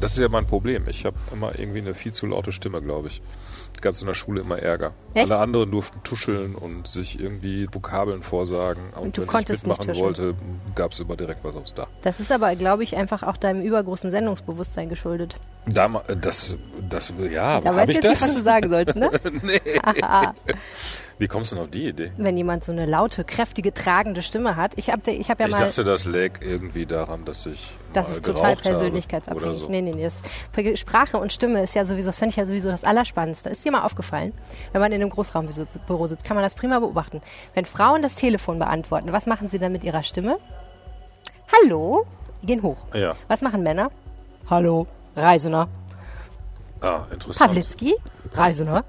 Das 0.00 0.12
ist 0.12 0.18
ja 0.18 0.28
mein 0.28 0.46
Problem. 0.46 0.88
Ich 0.88 1.04
habe 1.04 1.16
immer 1.32 1.58
irgendwie 1.58 1.78
eine 1.80 1.94
viel 1.94 2.12
zu 2.12 2.26
laute 2.26 2.52
Stimme, 2.52 2.80
glaube 2.80 3.08
ich. 3.08 3.20
Gab 3.82 3.92
es 3.94 4.00
in 4.00 4.06
der 4.08 4.14
Schule 4.14 4.40
immer 4.42 4.58
Ärger. 4.58 4.92
Echt? 5.14 5.30
Alle 5.30 5.40
anderen 5.40 5.70
durften 5.70 6.02
tuscheln 6.02 6.54
und 6.54 6.86
sich 6.86 7.18
irgendwie 7.20 7.66
Vokabeln 7.72 8.22
vorsagen. 8.22 8.82
Und, 8.94 9.16
du 9.16 9.22
wenn 9.22 9.28
konntest 9.28 9.62
ich 9.62 9.68
mitmachen 9.68 9.96
wollte, 9.96 10.34
gab 10.74 10.92
es 10.92 11.00
immer 11.00 11.16
direkt 11.16 11.44
was 11.44 11.54
aufs 11.56 11.72
Dach. 11.74 11.88
Das 12.02 12.18
ist 12.20 12.30
aber, 12.32 12.54
glaube 12.56 12.82
ich, 12.82 12.96
einfach 12.96 13.22
auch 13.22 13.36
deinem 13.38 13.62
übergroßen 13.62 14.10
Sendungsbewusstsein 14.10 14.88
geschuldet. 14.88 15.36
Da, 15.66 15.88
ma- 15.88 16.02
das, 16.20 16.58
das, 16.88 17.12
ja, 17.30 17.60
Da 17.60 17.68
habe 17.70 17.78
weißt 17.78 17.90
ich 17.92 18.00
du 18.00 18.08
jetzt 18.08 18.20
nicht, 18.22 18.28
was 18.28 18.36
du 18.36 18.42
das? 18.42 18.44
sagen 18.44 18.70
sollst, 18.70 18.96
ne? 18.96 19.10
nee. 19.42 19.60
Wie 21.20 21.28
kommst 21.28 21.52
du 21.52 21.56
denn 21.56 21.64
auf 21.64 21.70
die 21.70 21.86
Idee? 21.86 22.12
Wenn 22.16 22.38
jemand 22.38 22.64
so 22.64 22.72
eine 22.72 22.86
laute, 22.86 23.24
kräftige, 23.24 23.74
tragende 23.74 24.22
Stimme 24.22 24.56
hat. 24.56 24.72
Ich 24.76 24.88
habe 24.88 25.10
ich 25.10 25.28
hab 25.28 25.38
ja 25.38 25.48
ich 25.48 25.52
mal... 25.52 25.66
dachte, 25.66 25.84
das 25.84 26.06
läg 26.06 26.40
irgendwie 26.40 26.86
daran, 26.86 27.26
dass 27.26 27.44
ich 27.44 27.76
Das 27.92 28.08
ist 28.08 28.24
total 28.24 28.56
persönlichkeitsabhängig. 28.56 29.58
So. 29.58 29.68
Nee, 29.68 29.82
nee, 29.82 30.10
nee. 30.56 30.76
Sprache 30.76 31.18
und 31.18 31.30
Stimme 31.30 31.62
ist 31.62 31.74
ja 31.74 31.84
sowieso, 31.84 32.06
das 32.06 32.18
finde 32.18 32.30
ich 32.30 32.36
ja 32.36 32.46
sowieso 32.46 32.70
das 32.70 32.84
Allerspannendste. 32.84 33.50
Ist 33.50 33.62
dir 33.62 33.70
mal 33.70 33.82
aufgefallen, 33.82 34.32
wenn 34.72 34.80
man 34.80 34.92
in 34.92 35.02
einem 35.02 35.10
Großraumbüro 35.10 36.06
sitzt, 36.06 36.24
kann 36.24 36.36
man 36.36 36.42
das 36.42 36.54
prima 36.54 36.78
beobachten. 36.78 37.20
Wenn 37.52 37.66
Frauen 37.66 38.00
das 38.00 38.14
Telefon 38.14 38.58
beantworten, 38.58 39.12
was 39.12 39.26
machen 39.26 39.50
sie 39.50 39.58
dann 39.58 39.72
mit 39.72 39.84
ihrer 39.84 40.02
Stimme? 40.02 40.38
Hallo? 41.52 42.06
Die 42.40 42.46
gehen 42.46 42.62
hoch. 42.62 42.78
Ja. 42.94 43.14
Was 43.28 43.42
machen 43.42 43.62
Männer? 43.62 43.90
Hallo? 44.48 44.86
Reisener. 45.14 45.68
Ah, 46.80 47.02
interessant. 47.12 47.50
Pawlitzki? 47.50 47.94
Reisener. 48.32 48.84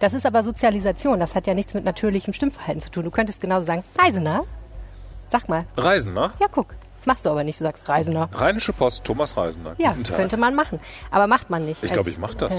Das 0.00 0.12
ist 0.14 0.26
aber 0.26 0.44
Sozialisation. 0.44 1.18
Das 1.20 1.34
hat 1.34 1.46
ja 1.46 1.54
nichts 1.54 1.74
mit 1.74 1.84
natürlichem 1.84 2.32
Stimmverhalten 2.32 2.80
zu 2.80 2.90
tun. 2.90 3.04
Du 3.04 3.10
könntest 3.10 3.40
genauso 3.40 3.66
sagen, 3.66 3.82
Reisener? 3.98 4.44
Sag 5.30 5.48
mal. 5.48 5.64
Reisender? 5.76 6.32
Ja, 6.40 6.46
guck. 6.50 6.74
Das 6.98 7.06
machst 7.06 7.26
du 7.26 7.30
aber 7.30 7.44
nicht. 7.44 7.60
Du 7.60 7.64
sagst 7.64 7.88
Reisener. 7.88 8.28
Rheinische 8.32 8.72
Post, 8.72 9.04
Thomas 9.04 9.36
Reisender. 9.36 9.74
Ja, 9.78 9.90
Guten 9.90 10.04
Tag. 10.04 10.16
könnte 10.16 10.36
man 10.36 10.54
machen. 10.54 10.80
Aber 11.10 11.26
macht 11.26 11.50
man 11.50 11.64
nicht. 11.64 11.82
Ich 11.82 11.92
glaube, 11.92 12.10
ich 12.10 12.18
mache 12.18 12.36
das. 12.36 12.54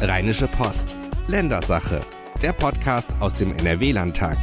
Äh, 0.00 0.04
Rheinische 0.04 0.48
Post. 0.48 0.96
Ländersache. 1.26 2.00
Der 2.42 2.52
Podcast 2.52 3.10
aus 3.20 3.34
dem 3.34 3.56
NRW-Landtag. 3.58 4.38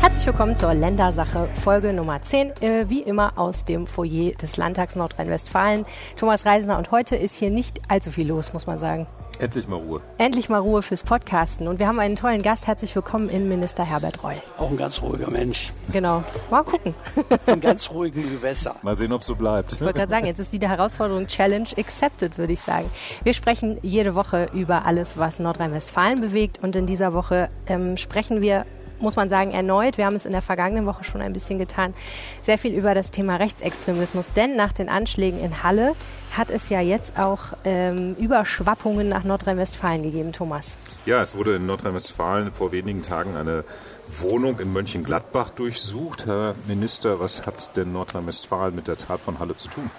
Herzlich 0.00 0.26
willkommen 0.26 0.56
zur 0.56 0.74
Ländersache 0.74 1.48
Folge 1.62 1.92
Nummer 1.92 2.22
10, 2.22 2.62
äh, 2.62 2.88
wie 2.88 3.02
immer 3.02 3.32
aus 3.36 3.64
dem 3.64 3.86
Foyer 3.86 4.32
des 4.32 4.56
Landtags 4.56 4.96
Nordrhein-Westfalen. 4.96 5.86
Thomas 6.16 6.44
Reisner 6.44 6.78
und 6.78 6.90
heute 6.90 7.16
ist 7.16 7.34
hier 7.34 7.50
nicht 7.50 7.80
allzu 7.88 8.10
viel 8.10 8.28
los, 8.28 8.52
muss 8.52 8.66
man 8.66 8.78
sagen. 8.78 9.06
Endlich 9.38 9.68
mal 9.68 9.76
Ruhe. 9.76 10.00
Endlich 10.16 10.48
mal 10.48 10.58
Ruhe 10.58 10.82
fürs 10.82 11.02
Podcasten 11.02 11.68
und 11.68 11.78
wir 11.78 11.86
haben 11.86 11.98
einen 11.98 12.16
tollen 12.16 12.42
Gast. 12.42 12.66
Herzlich 12.66 12.94
willkommen, 12.94 13.28
Innenminister 13.28 13.84
Herbert 13.84 14.22
Reul. 14.24 14.40
Auch 14.56 14.70
ein 14.70 14.78
ganz 14.78 15.02
ruhiger 15.02 15.30
Mensch. 15.30 15.72
Genau, 15.92 16.24
mal 16.50 16.62
gucken. 16.62 16.94
In 17.46 17.60
ganz 17.60 17.90
ruhigen 17.90 18.22
Gewässer. 18.22 18.76
Mal 18.82 18.96
sehen, 18.96 19.12
ob 19.12 19.22
so 19.22 19.34
bleibt. 19.34 19.72
Ich 19.72 19.80
wollte 19.80 19.98
gerade 19.98 20.10
sagen, 20.10 20.26
jetzt 20.26 20.38
ist 20.38 20.52
die 20.52 20.60
Herausforderung 20.66 21.26
Challenge 21.26 21.68
accepted, 21.76 22.38
würde 22.38 22.54
ich 22.54 22.60
sagen. 22.60 22.90
Wir 23.24 23.34
sprechen 23.34 23.78
jede 23.82 24.14
Woche 24.14 24.48
über 24.54 24.86
alles, 24.86 25.18
was 25.18 25.38
Nordrhein-Westfalen 25.38 26.20
bewegt. 26.20 26.62
Und 26.62 26.74
in 26.74 26.86
dieser 26.86 27.12
Woche 27.12 27.50
ähm, 27.66 27.98
sprechen 27.98 28.40
wir, 28.40 28.64
muss 29.00 29.16
man 29.16 29.28
sagen, 29.28 29.52
erneut, 29.52 29.98
wir 29.98 30.06
haben 30.06 30.16
es 30.16 30.26
in 30.26 30.32
der 30.32 30.42
vergangenen 30.42 30.86
Woche 30.86 31.04
schon 31.04 31.20
ein 31.20 31.32
bisschen 31.32 31.58
getan, 31.58 31.94
sehr 32.42 32.58
viel 32.58 32.74
über 32.74 32.94
das 32.94 33.10
Thema 33.10 33.36
Rechtsextremismus. 33.36 34.32
Denn 34.34 34.56
nach 34.56 34.72
den 34.72 34.88
Anschlägen 34.88 35.40
in 35.40 35.62
Halle 35.62 35.94
hat 36.36 36.50
es 36.50 36.68
ja 36.68 36.80
jetzt 36.80 37.18
auch 37.18 37.56
ähm, 37.64 38.14
Überschwappungen 38.18 39.08
nach 39.08 39.24
Nordrhein-Westfalen 39.24 40.02
gegeben, 40.02 40.32
Thomas. 40.32 40.76
Ja, 41.06 41.22
es 41.22 41.34
wurde 41.34 41.56
in 41.56 41.66
Nordrhein-Westfalen 41.66 42.52
vor 42.52 42.72
wenigen 42.72 43.02
Tagen 43.02 43.36
eine 43.36 43.64
Wohnung 44.08 44.60
in 44.60 44.72
Mönchengladbach 44.72 45.50
durchsucht. 45.50 46.26
Herr 46.26 46.54
Minister, 46.66 47.20
was 47.20 47.46
hat 47.46 47.76
denn 47.76 47.92
Nordrhein-Westfalen 47.92 48.74
mit 48.74 48.88
der 48.88 48.96
Tat 48.96 49.20
von 49.20 49.38
Halle 49.38 49.56
zu 49.56 49.68
tun? 49.68 49.90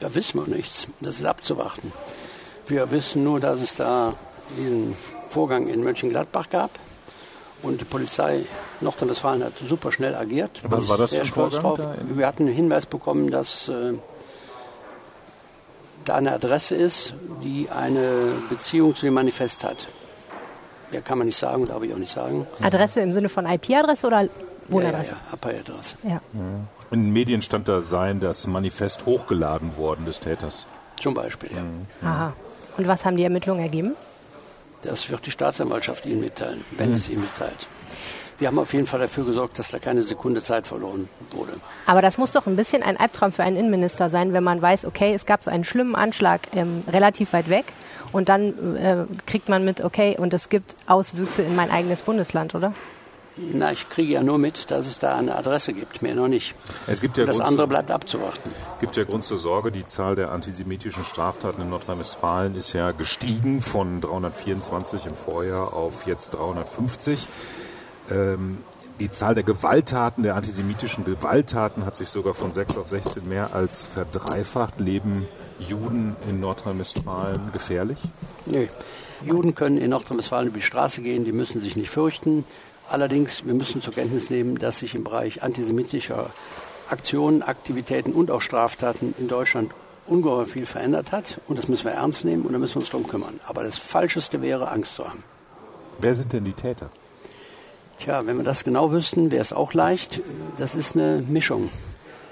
Da 0.00 0.14
wissen 0.14 0.40
wir 0.40 0.54
nichts. 0.54 0.88
Das 1.00 1.18
ist 1.18 1.24
abzuwarten. 1.26 1.92
Wir 2.66 2.90
wissen 2.90 3.24
nur, 3.24 3.40
dass 3.40 3.60
es 3.60 3.74
da 3.74 4.14
diesen 4.56 4.96
Vorgang 5.28 5.68
in 5.68 5.82
Mönchengladbach 5.82 6.48
gab. 6.50 6.70
Und 7.62 7.80
die 7.80 7.84
Polizei 7.84 8.40
Nordrhein-Westfalen 8.80 9.44
hat 9.44 9.52
super 9.68 9.92
schnell 9.92 10.14
agiert. 10.14 10.62
Was 10.64 10.88
war 10.88 10.96
das 10.96 11.12
für 11.14 11.20
ein 11.20 11.26
Vorgang 11.26 11.60
drauf. 11.60 11.78
da 11.78 11.94
Wir 12.14 12.26
hatten 12.26 12.46
einen 12.46 12.54
Hinweis 12.54 12.86
bekommen, 12.86 13.30
dass 13.30 13.68
äh, 13.68 13.92
da 16.04 16.16
eine 16.16 16.32
Adresse 16.32 16.74
ist, 16.74 17.14
die 17.42 17.68
eine 17.70 18.32
Beziehung 18.48 18.94
zu 18.94 19.04
dem 19.06 19.14
Manifest 19.14 19.64
hat. 19.64 19.88
Mehr 20.90 21.02
kann 21.02 21.18
man 21.18 21.26
nicht 21.26 21.36
sagen, 21.36 21.66
darf 21.66 21.82
ich 21.82 21.92
auch 21.92 21.98
nicht 21.98 22.10
sagen. 22.12 22.46
Adresse 22.62 23.00
im 23.00 23.12
Sinne 23.12 23.28
von 23.28 23.46
IP-Adresse 23.46 24.06
oder 24.06 24.22
Ja, 24.22 24.26
ja, 24.26 24.30
Wohnadresse? 24.68 25.12
ja, 25.12 25.32
AP-Adresse. 25.32 25.96
Ja, 26.02 26.20
In 26.90 27.02
den 27.04 27.12
Medien 27.12 27.42
stand 27.42 27.68
da 27.68 27.80
sein, 27.82 28.20
das 28.20 28.46
Manifest 28.46 29.06
hochgeladen 29.06 29.76
worden 29.76 30.06
des 30.06 30.18
Täters. 30.20 30.66
Zum 30.98 31.14
Beispiel, 31.14 31.50
ja. 31.52 32.08
Aha. 32.08 32.32
Und 32.76 32.88
was 32.88 33.04
haben 33.04 33.16
die 33.16 33.24
Ermittlungen 33.24 33.62
ergeben? 33.62 33.94
Das 34.82 35.10
wird 35.10 35.26
die 35.26 35.30
Staatsanwaltschaft 35.30 36.06
Ihnen 36.06 36.20
mitteilen, 36.20 36.64
wenn 36.76 36.94
sie 36.94 37.00
es 37.00 37.08
Ihnen 37.10 37.22
mitteilt. 37.22 37.66
Wir 38.38 38.48
haben 38.48 38.58
auf 38.58 38.72
jeden 38.72 38.86
Fall 38.86 39.00
dafür 39.00 39.26
gesorgt, 39.26 39.58
dass 39.58 39.70
da 39.70 39.78
keine 39.78 40.00
Sekunde 40.00 40.40
Zeit 40.40 40.66
verloren 40.66 41.10
wurde. 41.32 41.52
Aber 41.86 42.00
das 42.00 42.16
muss 42.16 42.32
doch 42.32 42.46
ein 42.46 42.56
bisschen 42.56 42.82
ein 42.82 42.96
Albtraum 42.96 43.32
für 43.32 43.42
einen 43.42 43.58
Innenminister 43.58 44.08
sein, 44.08 44.32
wenn 44.32 44.42
man 44.42 44.62
weiß, 44.62 44.86
okay, 44.86 45.12
es 45.14 45.26
gab 45.26 45.44
so 45.44 45.50
einen 45.50 45.64
schlimmen 45.64 45.94
Anschlag 45.94 46.40
ähm, 46.54 46.82
relativ 46.90 47.34
weit 47.34 47.50
weg 47.50 47.66
und 48.12 48.30
dann 48.30 48.76
äh, 48.76 49.04
kriegt 49.26 49.50
man 49.50 49.66
mit, 49.66 49.82
okay, 49.82 50.16
und 50.18 50.32
es 50.32 50.48
gibt 50.48 50.74
Auswüchse 50.86 51.42
in 51.42 51.54
mein 51.54 51.70
eigenes 51.70 52.00
Bundesland, 52.00 52.54
oder? 52.54 52.72
Na, 53.36 53.72
ich 53.72 53.88
kriege 53.88 54.12
ja 54.14 54.22
nur 54.22 54.38
mit, 54.38 54.70
dass 54.70 54.86
es 54.86 54.98
da 54.98 55.16
eine 55.16 55.36
Adresse 55.36 55.72
gibt, 55.72 56.02
mehr 56.02 56.14
noch 56.14 56.28
nicht. 56.28 56.54
Es 56.86 57.00
gibt 57.00 57.16
ja 57.16 57.24
das 57.24 57.36
Grund 57.36 57.48
andere 57.48 57.66
bleibt 57.68 57.90
abzuwarten. 57.90 58.50
gibt 58.80 58.96
ja 58.96 59.04
Grund 59.04 59.24
zur 59.24 59.38
Sorge. 59.38 59.72
Die 59.72 59.86
Zahl 59.86 60.16
der 60.16 60.32
antisemitischen 60.32 61.04
Straftaten 61.04 61.62
in 61.62 61.70
Nordrhein-Westfalen 61.70 62.54
ist 62.56 62.72
ja 62.72 62.90
gestiegen 62.92 63.62
von 63.62 64.00
324 64.00 65.06
im 65.06 65.14
Vorjahr 65.14 65.72
auf 65.72 66.06
jetzt 66.06 66.30
350. 66.30 67.28
Ähm, 68.10 68.58
die 68.98 69.10
Zahl 69.10 69.34
der 69.34 69.44
Gewalttaten, 69.44 70.22
der 70.22 70.34
antisemitischen 70.34 71.04
Gewalttaten 71.04 71.86
hat 71.86 71.96
sich 71.96 72.08
sogar 72.10 72.34
von 72.34 72.52
6 72.52 72.76
auf 72.76 72.88
16 72.88 73.26
mehr 73.26 73.54
als 73.54 73.86
verdreifacht. 73.86 74.78
Leben 74.78 75.26
Juden 75.58 76.16
in 76.28 76.40
Nordrhein-Westfalen 76.40 77.52
gefährlich? 77.52 77.98
Nö. 78.44 78.66
Juden 79.24 79.54
können 79.54 79.78
in 79.78 79.90
Nordrhein-Westfalen 79.90 80.48
über 80.48 80.58
die 80.58 80.64
Straße 80.64 81.02
gehen, 81.02 81.24
die 81.24 81.32
müssen 81.32 81.60
sich 81.60 81.76
nicht 81.76 81.90
fürchten. 81.90 82.44
Allerdings, 82.90 83.46
wir 83.46 83.54
müssen 83.54 83.80
zur 83.80 83.94
Kenntnis 83.94 84.30
nehmen, 84.30 84.58
dass 84.58 84.80
sich 84.80 84.96
im 84.96 85.04
Bereich 85.04 85.44
antisemitischer 85.44 86.30
Aktionen, 86.88 87.44
Aktivitäten 87.44 88.12
und 88.12 88.32
auch 88.32 88.40
Straftaten 88.40 89.14
in 89.16 89.28
Deutschland 89.28 89.72
ungeheuer 90.08 90.44
viel 90.44 90.66
verändert 90.66 91.12
hat. 91.12 91.40
Und 91.46 91.56
das 91.56 91.68
müssen 91.68 91.84
wir 91.84 91.92
ernst 91.92 92.24
nehmen 92.24 92.44
und 92.44 92.52
da 92.52 92.58
müssen 92.58 92.74
wir 92.74 92.80
uns 92.80 92.90
drum 92.90 93.06
kümmern. 93.06 93.38
Aber 93.46 93.62
das 93.62 93.78
Falscheste 93.78 94.42
wäre, 94.42 94.72
Angst 94.72 94.96
zu 94.96 95.06
haben. 95.06 95.22
Wer 96.00 96.14
sind 96.14 96.32
denn 96.32 96.44
die 96.44 96.52
Täter? 96.52 96.90
Tja, 97.98 98.26
wenn 98.26 98.36
wir 98.38 98.44
das 98.44 98.64
genau 98.64 98.90
wüssten, 98.90 99.30
wäre 99.30 99.42
es 99.42 99.52
auch 99.52 99.72
leicht. 99.72 100.20
Das 100.58 100.74
ist 100.74 100.96
eine 100.96 101.22
Mischung. 101.28 101.70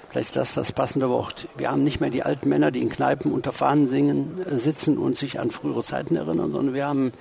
Vielleicht 0.09 0.29
ist 0.29 0.35
das 0.35 0.55
das 0.55 0.73
passende 0.73 1.07
Wort. 1.07 1.47
Wir 1.55 1.71
haben 1.71 1.83
nicht 1.83 2.01
mehr 2.01 2.09
die 2.09 2.23
alten 2.23 2.49
Männer, 2.49 2.71
die 2.71 2.81
in 2.81 2.89
Kneipen 2.89 3.31
unter 3.31 3.53
Fahnen 3.53 3.87
singen, 3.87 4.45
äh, 4.45 4.57
sitzen 4.57 4.97
und 4.97 5.17
sich 5.17 5.39
an 5.39 5.51
frühere 5.51 5.83
Zeiten 5.83 6.17
erinnern, 6.17 6.51
sondern 6.51 6.73
wir 6.73 6.85
haben 6.85 7.13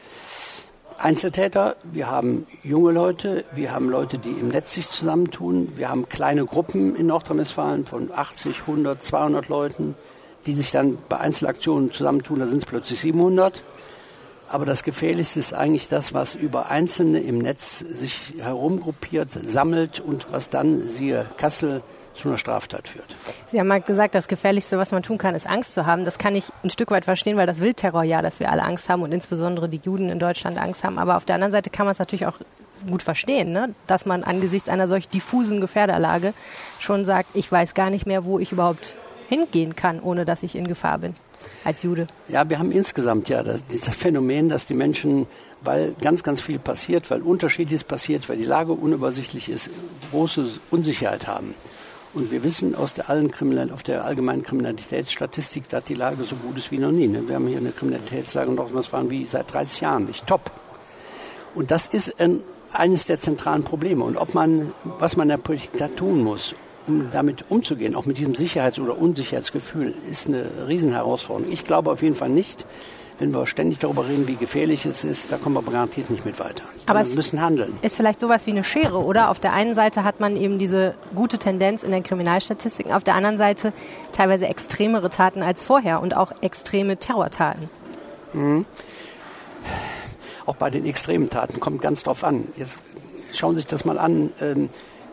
Einzeltäter, 1.00 1.76
wir 1.84 2.10
haben 2.10 2.44
junge 2.64 2.90
Leute, 2.90 3.44
wir 3.52 3.70
haben 3.70 3.88
Leute, 3.88 4.18
die 4.18 4.30
im 4.30 4.48
Netz 4.48 4.72
sich 4.72 4.88
zusammentun, 4.88 5.72
wir 5.76 5.90
haben 5.90 6.08
kleine 6.08 6.44
Gruppen 6.44 6.96
in 6.96 7.06
Nordrhein-Westfalen 7.06 7.86
von 7.86 8.10
80, 8.12 8.62
100, 8.62 9.00
200 9.00 9.48
Leuten, 9.48 9.94
die 10.46 10.54
sich 10.54 10.72
dann 10.72 10.98
bei 11.08 11.18
Einzelaktionen 11.18 11.92
zusammentun, 11.92 12.40
da 12.40 12.48
sind 12.48 12.58
es 12.58 12.66
plötzlich 12.66 12.98
700. 12.98 13.62
Aber 14.48 14.64
das 14.64 14.82
Gefährlichste 14.82 15.40
ist 15.40 15.52
eigentlich 15.52 15.88
das, 15.88 16.14
was 16.14 16.34
über 16.34 16.70
Einzelne 16.70 17.20
im 17.20 17.38
Netz 17.38 17.80
sich 17.80 18.34
herumgruppiert, 18.38 19.30
sammelt 19.30 20.00
und 20.00 20.32
was 20.32 20.48
dann, 20.48 20.88
siehe 20.88 21.26
Kassel, 21.36 21.82
zu 22.14 22.28
einer 22.28 22.38
Straftat 22.38 22.88
führt. 22.88 23.06
Sie 23.46 23.60
haben 23.60 23.68
mal 23.68 23.80
gesagt, 23.80 24.14
das 24.14 24.26
Gefährlichste, 24.26 24.76
was 24.76 24.90
man 24.90 25.02
tun 25.02 25.18
kann, 25.18 25.34
ist 25.34 25.46
Angst 25.46 25.74
zu 25.74 25.86
haben. 25.86 26.04
Das 26.04 26.18
kann 26.18 26.34
ich 26.34 26.50
ein 26.64 26.70
Stück 26.70 26.90
weit 26.90 27.04
verstehen, 27.04 27.36
weil 27.36 27.46
das 27.46 27.60
Wildterror 27.60 28.02
ja, 28.02 28.22
dass 28.22 28.40
wir 28.40 28.50
alle 28.50 28.64
Angst 28.64 28.88
haben 28.88 29.02
und 29.02 29.12
insbesondere 29.12 29.68
die 29.68 29.80
Juden 29.84 30.10
in 30.10 30.18
Deutschland 30.18 30.58
Angst 30.58 30.82
haben. 30.82 30.98
Aber 30.98 31.16
auf 31.16 31.24
der 31.24 31.36
anderen 31.36 31.52
Seite 31.52 31.70
kann 31.70 31.86
man 31.86 31.92
es 31.92 31.98
natürlich 31.98 32.26
auch 32.26 32.38
gut 32.88 33.02
verstehen, 33.02 33.52
ne? 33.52 33.74
dass 33.86 34.06
man 34.06 34.24
angesichts 34.24 34.68
einer 34.68 34.88
solch 34.88 35.08
diffusen 35.08 35.60
Gefährderlage 35.60 36.32
schon 36.80 37.04
sagt, 37.04 37.30
ich 37.34 37.50
weiß 37.50 37.74
gar 37.74 37.90
nicht 37.90 38.06
mehr, 38.06 38.24
wo 38.24 38.38
ich 38.38 38.50
überhaupt 38.50 38.96
hingehen 39.28 39.76
kann, 39.76 40.00
ohne 40.00 40.24
dass 40.24 40.42
ich 40.42 40.56
in 40.56 40.66
Gefahr 40.66 40.98
bin 40.98 41.14
als 41.64 41.82
Jude. 41.82 42.06
Ja, 42.28 42.48
wir 42.48 42.58
haben 42.58 42.72
insgesamt 42.72 43.28
ja 43.28 43.42
das, 43.42 43.64
dieses 43.66 43.94
Phänomen, 43.94 44.48
dass 44.48 44.66
die 44.66 44.74
Menschen, 44.74 45.26
weil 45.62 45.94
ganz, 46.00 46.22
ganz 46.22 46.40
viel 46.40 46.58
passiert, 46.58 47.10
weil 47.10 47.22
unterschiedliches 47.22 47.84
passiert, 47.84 48.28
weil 48.28 48.36
die 48.36 48.44
Lage 48.44 48.72
unübersichtlich 48.72 49.48
ist, 49.48 49.70
große 50.10 50.48
Unsicherheit 50.70 51.26
haben. 51.26 51.54
Und 52.14 52.30
wir 52.30 52.42
wissen 52.42 52.74
aus 52.74 52.94
der, 52.94 53.10
allen 53.10 53.30
Kriminal 53.30 53.70
auf 53.70 53.82
der 53.82 54.04
allgemeinen 54.04 54.42
Kriminalitätsstatistik, 54.42 55.68
dass 55.68 55.84
die 55.84 55.94
Lage 55.94 56.24
so 56.24 56.36
gut 56.36 56.56
ist 56.56 56.70
wie 56.70 56.78
noch 56.78 56.90
nie. 56.90 57.06
Ne? 57.06 57.28
Wir 57.28 57.34
haben 57.34 57.46
hier 57.46 57.58
eine 57.58 57.70
Kriminalitätslage 57.70 58.48
in 58.50 58.56
Nordrhein-Westfalen 58.56 59.10
wie 59.10 59.26
seit 59.26 59.52
30 59.52 59.82
Jahren, 59.82 60.04
nicht 60.06 60.26
top. 60.26 60.50
Und 61.54 61.70
das 61.70 61.86
ist 61.86 62.18
ein, 62.18 62.40
eines 62.72 63.06
der 63.06 63.18
zentralen 63.18 63.62
Probleme. 63.62 64.04
Und 64.04 64.16
ob 64.16 64.34
man, 64.34 64.72
was 64.84 65.16
man 65.16 65.26
in 65.26 65.36
der 65.36 65.42
Politik 65.42 65.72
da 65.76 65.88
tun 65.88 66.22
muss, 66.22 66.54
um 66.88 67.10
damit 67.10 67.44
umzugehen, 67.50 67.94
auch 67.94 68.06
mit 68.06 68.18
diesem 68.18 68.34
Sicherheits- 68.34 68.80
oder 68.80 68.98
Unsicherheitsgefühl, 68.98 69.94
ist 70.10 70.26
eine 70.26 70.46
Riesenherausforderung. 70.66 71.52
Ich 71.52 71.64
glaube 71.64 71.90
auf 71.90 72.02
jeden 72.02 72.14
Fall 72.14 72.30
nicht, 72.30 72.66
wenn 73.18 73.34
wir 73.34 73.46
ständig 73.46 73.80
darüber 73.80 74.08
reden, 74.08 74.28
wie 74.28 74.36
gefährlich 74.36 74.86
es 74.86 75.04
ist, 75.04 75.32
da 75.32 75.38
kommen 75.38 75.56
wir 75.56 75.62
garantiert 75.62 76.08
nicht 76.08 76.24
mit 76.24 76.38
weiter. 76.38 76.64
Aber 76.86 77.06
wir 77.06 77.14
müssen 77.14 77.40
handeln. 77.40 77.76
Ist 77.82 77.96
vielleicht 77.96 78.20
sowas 78.20 78.46
wie 78.46 78.52
eine 78.52 78.62
Schere, 78.64 78.98
oder? 78.98 79.30
Auf 79.30 79.40
der 79.40 79.52
einen 79.52 79.74
Seite 79.74 80.04
hat 80.04 80.20
man 80.20 80.36
eben 80.36 80.58
diese 80.58 80.94
gute 81.14 81.38
Tendenz 81.38 81.82
in 81.82 81.90
den 81.90 82.02
Kriminalstatistiken, 82.02 82.92
auf 82.92 83.02
der 83.02 83.14
anderen 83.14 83.38
Seite 83.38 83.72
teilweise 84.12 84.46
extremere 84.46 85.10
Taten 85.10 85.42
als 85.42 85.64
vorher 85.64 86.00
und 86.00 86.16
auch 86.16 86.32
extreme 86.42 86.96
Terrortaten. 86.96 87.68
Mhm. 88.32 88.64
Auch 90.46 90.56
bei 90.56 90.70
den 90.70 90.86
extremen 90.86 91.28
Taten 91.28 91.60
kommt 91.60 91.82
ganz 91.82 92.04
drauf 92.04 92.24
an. 92.24 92.48
Jetzt 92.56 92.78
schauen 93.34 93.54
Sie 93.54 93.62
sich 93.62 93.66
das 93.66 93.84
mal 93.84 93.98
an. 93.98 94.32
Ähm, 94.40 94.68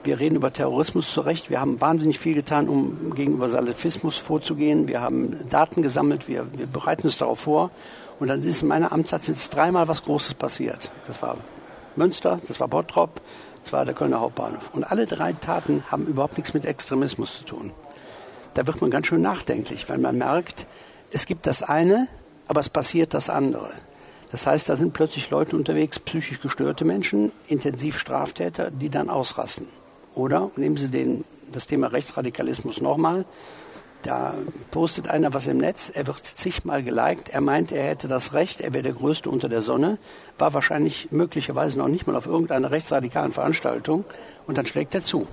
wir 0.05 0.19
reden 0.19 0.35
über 0.35 0.53
Terrorismus 0.53 1.11
zu 1.11 1.21
Recht. 1.21 1.49
Wir 1.49 1.59
haben 1.59 1.81
wahnsinnig 1.81 2.19
viel 2.19 2.35
getan, 2.35 2.69
um 2.69 3.13
gegenüber 3.15 3.49
Salafismus 3.49 4.15
vorzugehen. 4.17 4.87
Wir 4.87 5.01
haben 5.01 5.49
Daten 5.49 5.81
gesammelt. 5.81 6.27
Wir, 6.27 6.45
wir 6.55 6.67
bereiten 6.67 7.07
uns 7.07 7.17
darauf 7.17 7.39
vor. 7.39 7.71
Und 8.19 8.27
dann 8.27 8.39
ist 8.39 8.61
in 8.61 8.67
meiner 8.67 8.91
Amtszeit 8.91 9.53
dreimal 9.53 9.87
was 9.87 10.03
Großes 10.03 10.35
passiert. 10.35 10.91
Das 11.07 11.21
war 11.21 11.37
Münster, 11.95 12.39
das 12.47 12.59
war 12.59 12.67
Bottrop, 12.67 13.21
das 13.63 13.73
war 13.73 13.85
der 13.85 13.93
Kölner 13.93 14.19
Hauptbahnhof. 14.19 14.69
Und 14.73 14.83
alle 14.83 15.05
drei 15.05 15.33
Taten 15.33 15.83
haben 15.89 16.05
überhaupt 16.05 16.37
nichts 16.37 16.53
mit 16.53 16.65
Extremismus 16.65 17.39
zu 17.39 17.45
tun. 17.45 17.71
Da 18.53 18.67
wird 18.67 18.81
man 18.81 18.91
ganz 18.91 19.07
schön 19.07 19.21
nachdenklich, 19.21 19.89
weil 19.89 19.97
man 19.97 20.17
merkt, 20.17 20.67
es 21.11 21.25
gibt 21.25 21.47
das 21.47 21.63
eine, 21.63 22.07
aber 22.47 22.59
es 22.59 22.69
passiert 22.69 23.13
das 23.13 23.29
andere. 23.29 23.69
Das 24.31 24.47
heißt, 24.47 24.69
da 24.69 24.75
sind 24.75 24.93
plötzlich 24.93 25.29
Leute 25.29 25.55
unterwegs, 25.55 25.99
psychisch 25.99 26.41
gestörte 26.41 26.85
Menschen, 26.85 27.31
intensiv 27.47 27.97
Straftäter, 27.99 28.71
die 28.71 28.89
dann 28.89 29.09
ausrasten. 29.09 29.67
Oder 30.15 30.49
nehmen 30.55 30.77
Sie 30.77 30.89
den, 30.89 31.25
das 31.51 31.67
Thema 31.67 31.87
Rechtsradikalismus 31.87 32.81
nochmal. 32.81 33.25
Da 34.01 34.35
postet 34.69 35.07
einer 35.07 35.33
was 35.33 35.47
im 35.47 35.57
Netz, 35.57 35.89
er 35.89 36.05
wird 36.05 36.23
zigmal 36.23 36.83
geliked, 36.83 37.29
er 37.29 37.41
meint, 37.41 37.71
er 37.71 37.87
hätte 37.87 38.07
das 38.07 38.33
Recht, 38.33 38.61
er 38.61 38.71
wäre 38.71 38.83
der 38.83 38.93
Größte 38.93 39.31
unter 39.31 39.49
der 39.49 39.63
Sonne, 39.63 39.97
war 40.37 40.53
wahrscheinlich 40.53 41.11
möglicherweise 41.11 41.79
noch 41.79 41.87
nicht 41.87 42.05
mal 42.05 42.15
auf 42.15 42.27
irgendeiner 42.27 42.69
rechtsradikalen 42.69 43.31
Veranstaltung 43.31 44.05
und 44.45 44.59
dann 44.59 44.67
schlägt 44.67 44.93
er 44.93 45.03
zu. 45.03 45.25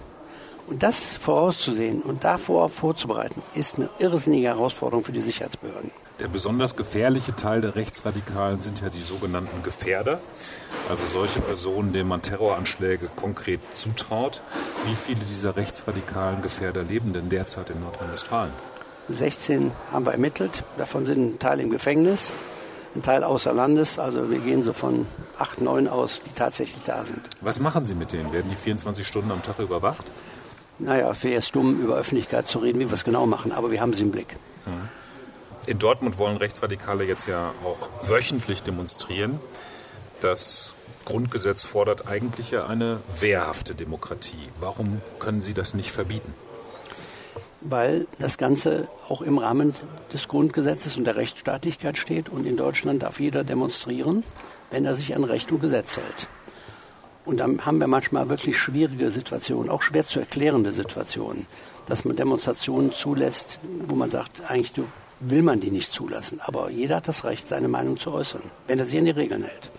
Und 0.68 0.82
das 0.82 1.16
vorauszusehen 1.16 2.00
und 2.00 2.24
davor 2.24 2.70
vorzubereiten, 2.70 3.42
ist 3.54 3.76
eine 3.76 3.90
irrsinnige 3.98 4.48
Herausforderung 4.48 5.04
für 5.04 5.12
die 5.12 5.20
Sicherheitsbehörden. 5.20 5.90
Der 6.22 6.28
besonders 6.28 6.76
gefährliche 6.76 7.34
Teil 7.34 7.62
der 7.62 7.74
Rechtsradikalen 7.74 8.60
sind 8.60 8.80
ja 8.80 8.90
die 8.90 9.02
sogenannten 9.02 9.64
Gefährder, 9.64 10.20
also 10.88 11.04
solche 11.04 11.40
Personen, 11.40 11.92
denen 11.92 12.08
man 12.08 12.22
Terroranschläge 12.22 13.08
konkret 13.16 13.58
zutraut. 13.74 14.40
Wie 14.84 14.94
viele 14.94 15.18
dieser 15.24 15.56
rechtsradikalen 15.56 16.40
Gefährder 16.40 16.84
leben 16.84 17.12
denn 17.12 17.28
derzeit 17.28 17.70
in 17.70 17.80
Nordrhein-Westfalen? 17.80 18.52
16 19.08 19.72
haben 19.90 20.06
wir 20.06 20.12
ermittelt, 20.12 20.62
davon 20.78 21.06
sind 21.06 21.34
ein 21.34 21.38
Teil 21.40 21.58
im 21.58 21.70
Gefängnis, 21.70 22.32
ein 22.94 23.02
Teil 23.02 23.24
außer 23.24 23.52
Landes. 23.52 23.98
Also 23.98 24.30
wir 24.30 24.38
gehen 24.38 24.62
so 24.62 24.72
von 24.72 25.06
8, 25.38 25.60
9 25.60 25.88
aus, 25.88 26.22
die 26.22 26.30
tatsächlich 26.30 26.84
da 26.84 27.04
sind. 27.04 27.30
Was 27.40 27.58
machen 27.58 27.84
Sie 27.84 27.96
mit 27.96 28.12
denen? 28.12 28.32
Werden 28.32 28.48
die 28.48 28.54
24 28.54 29.04
Stunden 29.04 29.32
am 29.32 29.42
Tag 29.42 29.58
überwacht? 29.58 30.04
Naja, 30.78 31.12
wäre 31.20 31.38
es 31.38 31.50
dumm, 31.50 31.80
über 31.80 31.96
Öffentlichkeit 31.96 32.46
zu 32.46 32.60
reden, 32.60 32.78
wie 32.78 32.88
wir 32.88 32.94
es 32.94 33.02
genau 33.02 33.26
machen, 33.26 33.50
aber 33.50 33.72
wir 33.72 33.80
haben 33.80 33.92
sie 33.92 34.04
im 34.04 34.12
Blick. 34.12 34.36
Mhm. 34.66 35.01
In 35.66 35.78
Dortmund 35.78 36.18
wollen 36.18 36.36
Rechtsradikale 36.36 37.04
jetzt 37.04 37.28
ja 37.28 37.52
auch 37.64 38.08
wöchentlich 38.08 38.62
demonstrieren. 38.64 39.38
Das 40.20 40.74
Grundgesetz 41.04 41.64
fordert 41.64 42.08
eigentlich 42.08 42.50
ja 42.50 42.66
eine 42.66 43.00
wehrhafte 43.20 43.74
Demokratie. 43.74 44.48
Warum 44.58 45.00
können 45.20 45.40
Sie 45.40 45.54
das 45.54 45.74
nicht 45.74 45.92
verbieten? 45.92 46.34
Weil 47.60 48.08
das 48.18 48.38
Ganze 48.38 48.88
auch 49.08 49.22
im 49.22 49.38
Rahmen 49.38 49.72
des 50.12 50.26
Grundgesetzes 50.26 50.96
und 50.96 51.04
der 51.04 51.14
Rechtsstaatlichkeit 51.14 51.96
steht 51.96 52.28
und 52.28 52.44
in 52.44 52.56
Deutschland 52.56 53.04
darf 53.04 53.20
jeder 53.20 53.44
demonstrieren, 53.44 54.24
wenn 54.70 54.84
er 54.84 54.96
sich 54.96 55.14
an 55.14 55.22
Recht 55.22 55.52
und 55.52 55.60
Gesetz 55.60 55.96
hält. 55.96 56.28
Und 57.24 57.38
dann 57.38 57.64
haben 57.64 57.78
wir 57.78 57.86
manchmal 57.86 58.28
wirklich 58.30 58.58
schwierige 58.58 59.12
Situationen, 59.12 59.70
auch 59.70 59.82
schwer 59.82 60.04
zu 60.04 60.18
erklärende 60.18 60.72
Situationen, 60.72 61.46
dass 61.86 62.04
man 62.04 62.16
Demonstrationen 62.16 62.90
zulässt, 62.90 63.60
wo 63.86 63.94
man 63.94 64.10
sagt, 64.10 64.50
eigentlich 64.50 64.72
will 65.24 65.42
man 65.42 65.60
die 65.60 65.70
nicht 65.70 65.92
zulassen. 65.92 66.40
Aber 66.44 66.70
jeder 66.70 66.96
hat 66.96 67.08
das 67.08 67.24
Recht, 67.24 67.48
seine 67.48 67.68
Meinung 67.68 67.96
zu 67.96 68.12
äußern, 68.12 68.42
wenn 68.66 68.78
er 68.78 68.84
sich 68.84 68.98
an 68.98 69.04
die 69.04 69.10
Regeln 69.10 69.42
hält. 69.42 69.70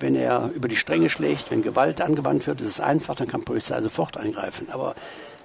Wenn 0.00 0.16
er 0.16 0.50
über 0.54 0.68
die 0.68 0.76
Stränge 0.76 1.08
schlägt, 1.08 1.50
wenn 1.50 1.62
Gewalt 1.62 2.00
angewandt 2.00 2.46
wird, 2.46 2.60
ist 2.60 2.68
es 2.68 2.80
einfach, 2.80 3.14
dann 3.14 3.28
kann 3.28 3.44
Polizei 3.44 3.80
sofort 3.80 4.16
eingreifen. 4.16 4.68
Aber 4.70 4.94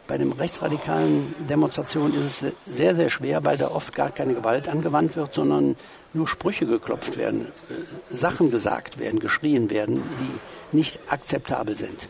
bei 0.08 0.18
den 0.18 0.32
rechtsradikalen 0.32 1.36
Demonstrationen 1.48 2.20
ist 2.20 2.42
es 2.42 2.54
sehr, 2.66 2.96
sehr 2.96 3.10
schwer, 3.10 3.46
weil 3.46 3.58
da 3.58 3.70
oft 3.70 3.94
gar 3.94 4.10
keine 4.10 4.34
Gewalt 4.34 4.68
angewandt 4.68 5.16
wird, 5.16 5.34
sondern 5.36 5.76
nur 6.14 6.28
Sprüche 6.28 6.66
geklopft 6.66 7.18
werden, 7.18 7.46
äh, 7.46 8.16
Sachen 8.16 8.50
gesagt 8.50 8.98
werden, 8.98 9.20
geschrien 9.20 9.70
werden, 9.70 10.02
die 10.20 10.76
nicht 10.76 11.00
akzeptabel 11.08 11.78
sind. 11.78 12.10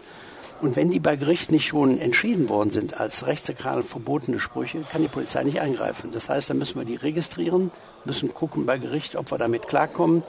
Und 0.61 0.75
wenn 0.75 0.91
die 0.91 0.99
bei 0.99 1.15
Gericht 1.15 1.51
nicht 1.51 1.67
schon 1.67 1.99
entschieden 1.99 2.49
worden 2.49 2.69
sind 2.69 2.99
als 2.99 3.25
rechtsradikal 3.25 3.81
verbotene 3.81 4.39
Sprüche, 4.39 4.81
kann 4.81 5.01
die 5.01 5.07
Polizei 5.07 5.43
nicht 5.43 5.61
eingreifen. 5.61 6.11
Das 6.11 6.27
heißt, 6.27 6.49
da 6.49 6.53
müssen 6.53 6.77
wir 6.77 6.85
die 6.85 6.95
registrieren, 6.95 7.71
müssen 8.03 8.33
gucken 8.33 8.65
bei 8.65 8.77
Gericht, 8.77 9.15
ob 9.15 9.31
wir 9.31 9.37
damit 9.37 9.67
klarkommen. 9.67 10.23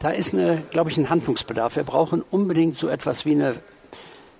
Da 0.00 0.10
ist, 0.10 0.34
eine, 0.34 0.62
glaube 0.70 0.90
ich, 0.90 0.98
ein 0.98 1.10
Handlungsbedarf. 1.10 1.76
Wir 1.76 1.84
brauchen 1.84 2.22
unbedingt 2.28 2.76
so 2.76 2.88
etwas 2.88 3.24
wie 3.24 3.32
eine, 3.32 3.54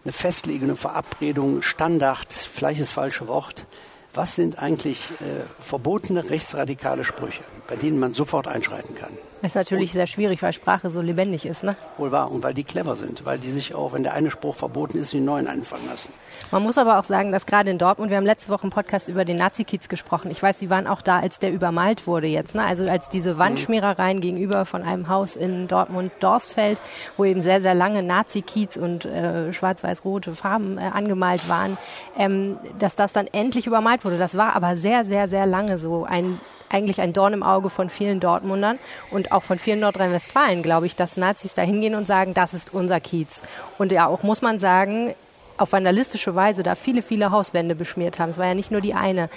eine 0.04 0.12
festlegende 0.12 0.74
Verabredung, 0.74 1.62
Standard, 1.62 2.32
vielleicht 2.32 2.80
das 2.80 2.90
falsche 2.90 3.28
Wort, 3.28 3.66
was 4.14 4.34
sind 4.34 4.58
eigentlich 4.58 5.10
äh, 5.20 5.44
verbotene 5.60 6.28
rechtsradikale 6.28 7.04
Sprüche, 7.04 7.44
bei 7.68 7.76
denen 7.76 8.00
man 8.00 8.12
sofort 8.12 8.48
einschreiten 8.48 8.96
kann. 8.96 9.16
Das 9.42 9.50
ist 9.50 9.54
natürlich 9.56 9.90
und, 9.90 9.94
sehr 9.94 10.06
schwierig, 10.06 10.40
weil 10.40 10.52
Sprache 10.52 10.88
so 10.88 11.00
lebendig 11.00 11.46
ist, 11.46 11.64
ne? 11.64 11.74
Wohl 11.98 12.12
wahr. 12.12 12.30
Und 12.30 12.44
weil 12.44 12.54
die 12.54 12.62
clever 12.62 12.94
sind, 12.94 13.26
weil 13.26 13.38
die 13.38 13.50
sich 13.50 13.74
auch, 13.74 13.92
wenn 13.92 14.04
der 14.04 14.14
eine 14.14 14.30
Spruch 14.30 14.54
verboten 14.54 14.98
ist, 14.98 15.12
den 15.12 15.24
neuen 15.24 15.48
einfallen 15.48 15.84
lassen. 15.88 16.12
Man 16.52 16.62
muss 16.62 16.78
aber 16.78 17.00
auch 17.00 17.04
sagen, 17.04 17.32
dass 17.32 17.44
gerade 17.44 17.68
in 17.68 17.78
Dortmund, 17.78 18.10
wir 18.10 18.18
haben 18.18 18.26
letzte 18.26 18.50
Woche 18.50 18.64
im 18.64 18.70
Podcast 18.70 19.08
über 19.08 19.24
den 19.24 19.36
Nazi-Kiez 19.36 19.88
gesprochen. 19.88 20.30
Ich 20.30 20.40
weiß, 20.40 20.60
Sie 20.60 20.70
waren 20.70 20.86
auch 20.86 21.02
da, 21.02 21.18
als 21.18 21.40
der 21.40 21.52
übermalt 21.52 22.06
wurde 22.06 22.28
jetzt, 22.28 22.54
ne? 22.54 22.64
Also 22.64 22.88
als 22.88 23.08
diese 23.08 23.36
Wandschmierereien 23.36 24.18
mhm. 24.18 24.22
gegenüber 24.22 24.64
von 24.64 24.82
einem 24.82 25.08
Haus 25.08 25.34
in 25.34 25.66
Dortmund-Dorstfeld, 25.66 26.80
wo 27.16 27.24
eben 27.24 27.42
sehr, 27.42 27.60
sehr 27.60 27.74
lange 27.74 28.04
Nazi-Kiez 28.04 28.76
und 28.76 29.06
äh, 29.06 29.52
schwarz-weiß-rote 29.52 30.36
Farben 30.36 30.78
äh, 30.78 30.82
angemalt 30.82 31.48
waren, 31.48 31.78
ähm, 32.16 32.58
dass 32.78 32.94
das 32.94 33.12
dann 33.12 33.26
endlich 33.26 33.66
übermalt 33.66 34.04
wurde. 34.04 34.18
Das 34.18 34.36
war 34.36 34.54
aber 34.54 34.76
sehr, 34.76 35.04
sehr, 35.04 35.26
sehr 35.26 35.46
lange 35.46 35.78
so 35.78 36.04
ein 36.04 36.38
eigentlich 36.72 37.00
ein 37.00 37.12
Dorn 37.12 37.32
im 37.32 37.42
Auge 37.42 37.70
von 37.70 37.90
vielen 37.90 38.20
Dortmundern 38.20 38.78
und 39.10 39.32
auch 39.32 39.42
von 39.42 39.58
vielen 39.58 39.80
Nordrhein-Westfalen, 39.80 40.62
glaube 40.62 40.86
ich, 40.86 40.96
dass 40.96 41.16
Nazis 41.16 41.54
da 41.54 41.62
hingehen 41.62 41.94
und 41.94 42.06
sagen, 42.06 42.34
das 42.34 42.54
ist 42.54 42.72
unser 42.72 43.00
Kiez. 43.00 43.42
Und 43.78 43.92
ja, 43.92 44.06
auch 44.06 44.22
muss 44.22 44.42
man 44.42 44.58
sagen, 44.58 45.14
auf 45.58 45.72
vandalistische 45.72 46.34
Weise 46.34 46.62
da 46.62 46.74
viele, 46.74 47.02
viele 47.02 47.30
Hauswände 47.30 47.74
beschmiert 47.74 48.18
haben. 48.18 48.30
Es 48.30 48.38
war 48.38 48.46
ja 48.46 48.54
nicht 48.54 48.70
nur 48.70 48.80
die 48.80 48.94
eine. 48.94 49.28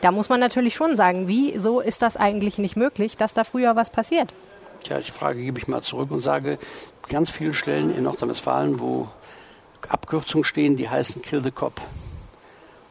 Da 0.00 0.10
muss 0.10 0.28
man 0.28 0.40
natürlich 0.40 0.74
schon 0.74 0.96
sagen, 0.96 1.28
wieso 1.28 1.80
ist 1.80 2.02
das 2.02 2.16
eigentlich 2.16 2.58
nicht 2.58 2.76
möglich, 2.76 3.16
dass 3.16 3.34
da 3.34 3.44
früher 3.44 3.76
was 3.76 3.90
passiert? 3.90 4.34
Tja, 4.82 4.98
die 4.98 5.12
Frage 5.12 5.40
gebe 5.40 5.58
ich 5.58 5.68
mal 5.68 5.80
zurück 5.80 6.10
und 6.10 6.20
sage, 6.20 6.58
ganz 7.08 7.30
viele 7.30 7.54
Stellen 7.54 7.94
in 7.94 8.04
Nordrhein-Westfalen, 8.04 8.80
wo 8.80 9.08
Abkürzungen 9.88 10.44
stehen, 10.44 10.76
die 10.76 10.88
heißen 10.88 11.22
Kill 11.22 11.42
the 11.42 11.50
Cop. 11.50 11.80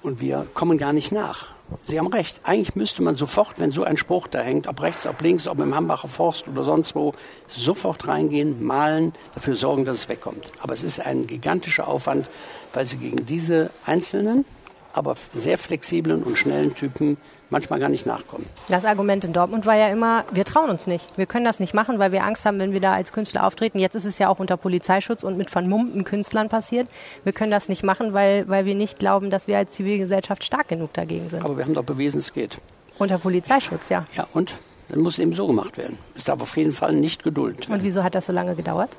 Und 0.01 0.21
wir 0.21 0.47
kommen 0.53 0.77
gar 0.77 0.93
nicht 0.93 1.11
nach. 1.11 1.49
Sie 1.85 1.97
haben 1.97 2.07
recht. 2.07 2.41
Eigentlich 2.43 2.75
müsste 2.75 3.01
man 3.01 3.15
sofort, 3.15 3.59
wenn 3.59 3.71
so 3.71 3.83
ein 3.83 3.97
Spruch 3.97 4.27
da 4.27 4.39
hängt, 4.39 4.67
ob 4.67 4.81
rechts, 4.81 5.07
ob 5.07 5.21
links, 5.21 5.47
ob 5.47 5.59
im 5.59 5.75
Hambacher 5.75 6.07
Forst 6.07 6.47
oder 6.47 6.63
sonst 6.63 6.95
wo, 6.95 7.13
sofort 7.47 8.07
reingehen, 8.07 8.63
malen, 8.63 9.13
dafür 9.35 9.55
sorgen, 9.55 9.85
dass 9.85 9.97
es 9.97 10.09
wegkommt. 10.09 10.51
Aber 10.61 10.73
es 10.73 10.83
ist 10.83 10.99
ein 10.99 11.27
gigantischer 11.27 11.87
Aufwand, 11.87 12.27
weil 12.73 12.85
Sie 12.85 12.97
gegen 12.97 13.25
diese 13.25 13.71
einzelnen 13.85 14.45
aber 14.93 15.15
sehr 15.33 15.57
flexiblen 15.57 16.23
und 16.23 16.37
schnellen 16.37 16.75
Typen 16.75 17.17
manchmal 17.49 17.79
gar 17.79 17.89
nicht 17.89 18.05
nachkommen. 18.05 18.45
Das 18.69 18.85
Argument 18.85 19.23
in 19.23 19.33
Dortmund 19.33 19.65
war 19.65 19.75
ja 19.75 19.89
immer, 19.89 20.23
wir 20.31 20.45
trauen 20.45 20.69
uns 20.69 20.87
nicht. 20.87 21.05
Wir 21.17 21.25
können 21.25 21.45
das 21.45 21.59
nicht 21.59 21.73
machen, 21.73 21.99
weil 21.99 22.11
wir 22.11 22.23
Angst 22.23 22.45
haben, 22.45 22.59
wenn 22.59 22.73
wir 22.73 22.79
da 22.79 22.93
als 22.93 23.11
Künstler 23.11 23.45
auftreten. 23.45 23.77
Jetzt 23.79 23.95
ist 23.95 24.05
es 24.05 24.17
ja 24.17 24.29
auch 24.29 24.39
unter 24.39 24.57
Polizeischutz 24.57 25.23
und 25.23 25.37
mit 25.37 25.49
vermummten 25.49 26.03
Künstlern 26.03 26.49
passiert. 26.49 26.87
Wir 27.23 27.33
können 27.33 27.51
das 27.51 27.69
nicht 27.69 27.83
machen, 27.83 28.13
weil, 28.13 28.47
weil 28.47 28.65
wir 28.65 28.75
nicht 28.75 28.99
glauben, 28.99 29.29
dass 29.29 29.47
wir 29.47 29.57
als 29.57 29.71
Zivilgesellschaft 29.71 30.43
stark 30.43 30.69
genug 30.69 30.93
dagegen 30.93 31.29
sind. 31.29 31.43
Aber 31.43 31.57
wir 31.57 31.65
haben 31.65 31.73
doch 31.73 31.83
bewiesen, 31.83 32.19
es 32.19 32.33
geht. 32.33 32.57
Unter 32.97 33.17
Polizeischutz, 33.17 33.89
ja. 33.89 34.05
Ja, 34.15 34.27
und? 34.33 34.55
Dann 34.89 34.99
muss 34.99 35.19
eben 35.19 35.33
so 35.33 35.47
gemacht 35.47 35.77
werden. 35.77 35.97
Es 36.17 36.25
darf 36.25 36.41
auf 36.41 36.57
jeden 36.57 36.73
Fall 36.73 36.91
nicht 36.91 37.23
geduldet 37.23 37.61
werden. 37.61 37.79
Und 37.79 37.83
wieso 37.85 38.03
hat 38.03 38.13
das 38.13 38.25
so 38.25 38.33
lange 38.33 38.55
gedauert? 38.55 38.89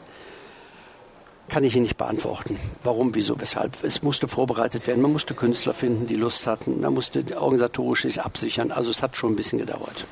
Kann 1.48 1.64
ich 1.64 1.74
Ihnen 1.74 1.82
nicht 1.82 1.98
beantworten. 1.98 2.58
Warum, 2.82 3.14
wieso, 3.14 3.40
weshalb. 3.40 3.82
Es 3.84 4.02
musste 4.02 4.28
vorbereitet 4.28 4.86
werden. 4.86 5.02
Man 5.02 5.12
musste 5.12 5.34
Künstler 5.34 5.74
finden, 5.74 6.06
die 6.06 6.14
Lust 6.14 6.46
hatten. 6.46 6.80
Man 6.80 6.94
musste 6.94 7.24
organisatorisch 7.38 8.02
sich 8.02 8.22
absichern. 8.22 8.70
Also 8.70 8.90
es 8.90 9.02
hat 9.02 9.16
schon 9.16 9.32
ein 9.32 9.36
bisschen 9.36 9.58
gedauert. 9.58 10.06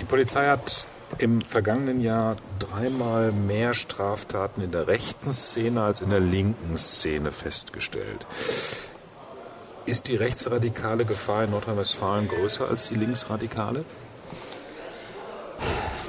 Die 0.00 0.04
Polizei 0.04 0.46
hat 0.46 0.86
im 1.18 1.40
vergangenen 1.40 2.00
Jahr 2.00 2.36
dreimal 2.58 3.30
mehr 3.32 3.74
Straftaten 3.74 4.62
in 4.62 4.72
der 4.72 4.88
rechten 4.88 5.32
Szene 5.32 5.82
als 5.82 6.00
in 6.00 6.10
der 6.10 6.20
linken 6.20 6.76
Szene 6.76 7.30
festgestellt. 7.30 8.26
Ist 9.86 10.08
die 10.08 10.16
rechtsradikale 10.16 11.04
Gefahr 11.04 11.44
in 11.44 11.50
Nordrhein-Westfalen 11.50 12.28
größer 12.28 12.68
als 12.68 12.88
die 12.88 12.94
linksradikale? 12.94 13.84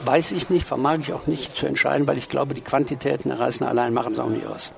Weiß 0.05 0.31
ich 0.31 0.49
nicht, 0.49 0.65
vermag 0.65 0.99
ich 0.99 1.13
auch 1.13 1.27
nicht 1.27 1.55
zu 1.55 1.65
entscheiden, 1.65 2.05
weil 2.07 2.17
ich 2.17 2.29
glaube, 2.29 2.53
die 2.53 2.61
Quantitäten 2.61 3.31
reißen 3.31 3.65
allein 3.65 3.93
machen 3.93 4.13
es 4.13 4.19
auch 4.19 4.29
nicht 4.29 4.45
aus. 4.45 4.71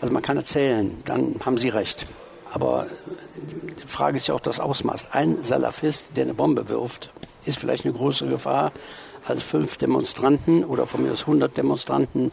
Also 0.00 0.12
man 0.12 0.22
kann 0.22 0.36
erzählen, 0.36 0.96
dann 1.04 1.36
haben 1.44 1.58
Sie 1.58 1.68
recht. 1.68 2.06
Aber 2.52 2.86
die 3.36 3.88
Frage 3.88 4.16
ist 4.16 4.28
ja 4.28 4.34
auch 4.34 4.40
das 4.40 4.60
Ausmaß. 4.60 5.12
Ein 5.12 5.42
Salafist, 5.42 6.06
der 6.16 6.24
eine 6.24 6.34
Bombe 6.34 6.68
wirft, 6.68 7.10
ist 7.44 7.58
vielleicht 7.58 7.84
eine 7.84 7.94
größere 7.94 8.28
Gefahr 8.28 8.72
als 9.26 9.42
fünf 9.42 9.76
Demonstranten 9.76 10.64
oder 10.64 10.86
von 10.86 11.02
mir 11.02 11.12
aus 11.12 11.22
100 11.22 11.56
Demonstranten, 11.56 12.32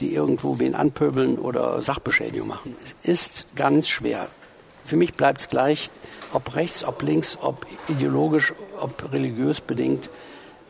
die 0.00 0.14
irgendwo 0.14 0.58
wen 0.58 0.74
anpöbeln 0.74 1.38
oder 1.38 1.82
Sachbeschädigung 1.82 2.48
machen. 2.48 2.76
Es 2.82 2.94
ist 3.02 3.46
ganz 3.54 3.88
schwer. 3.88 4.28
Für 4.84 4.96
mich 4.96 5.14
bleibt 5.14 5.42
es 5.42 5.48
gleich, 5.48 5.90
ob 6.32 6.54
rechts, 6.56 6.84
ob 6.84 7.02
links, 7.02 7.38
ob 7.40 7.66
ideologisch, 7.88 8.52
ob 8.80 9.12
religiös 9.12 9.60
bedingt. 9.60 10.10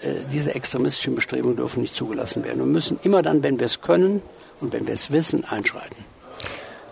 Äh, 0.03 0.25
diese 0.33 0.55
extremistischen 0.55 1.15
Bestrebungen 1.15 1.57
dürfen 1.57 1.83
nicht 1.83 1.95
zugelassen 1.95 2.45
werden. 2.45 2.59
Wir 2.59 2.67
müssen 2.67 2.99
immer 3.03 3.23
dann, 3.23 3.43
wenn 3.43 3.59
wir 3.59 3.67
es 3.67 3.81
können 3.81 4.23
und 4.61 4.73
wenn 4.73 4.87
wir 4.87 4.95
es 4.95 5.11
wissen, 5.11 5.45
einschreiten. 5.45 6.05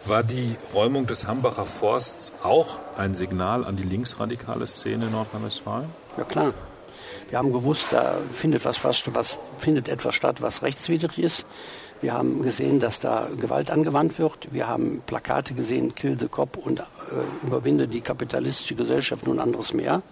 War 0.05 0.23
die 0.23 0.57
Räumung 0.75 1.07
des 1.07 1.27
Hambacher 1.27 1.67
Forsts 1.67 2.33
auch 2.43 2.79
ein 2.97 3.15
Signal 3.15 3.65
an 3.65 3.77
die 3.77 3.83
linksradikale 3.83 4.67
Szene 4.67 5.07
in 5.07 5.13
Nordrhein-Westfalen? 5.13 5.89
Ja 6.17 6.25
klar. 6.25 6.55
Wir 7.29 7.39
haben 7.39 7.53
gewusst, 7.53 7.87
da 7.91 8.17
findet 8.33 8.65
was, 8.65 8.83
was 8.85 9.39
findet 9.59 9.89
etwas 9.89 10.15
statt, 10.15 10.41
was 10.41 10.63
rechtswidrig 10.63 11.19
ist. 11.19 11.45
Wir 12.01 12.15
haben 12.15 12.43
gesehen, 12.43 12.81
dass 12.81 13.01
da 13.01 13.29
Gewalt 13.39 13.71
angewandt 13.71 14.19
wird. 14.19 14.49
Wir 14.53 14.69
haben 14.69 15.03
Plakate 15.05 15.53
gesehen, 15.55 15.95
Kill 15.95 16.19
the 16.19 16.29
Cop 16.29 16.57
und 16.57 16.81
äh, 16.81 16.83
überwinde 17.43 17.89
die 17.89 18.01
kapitalistische 18.01 18.77
Gesellschaft 18.77 19.27
und 19.27 19.41
anderes 19.41 19.75
mehr. 19.75 20.03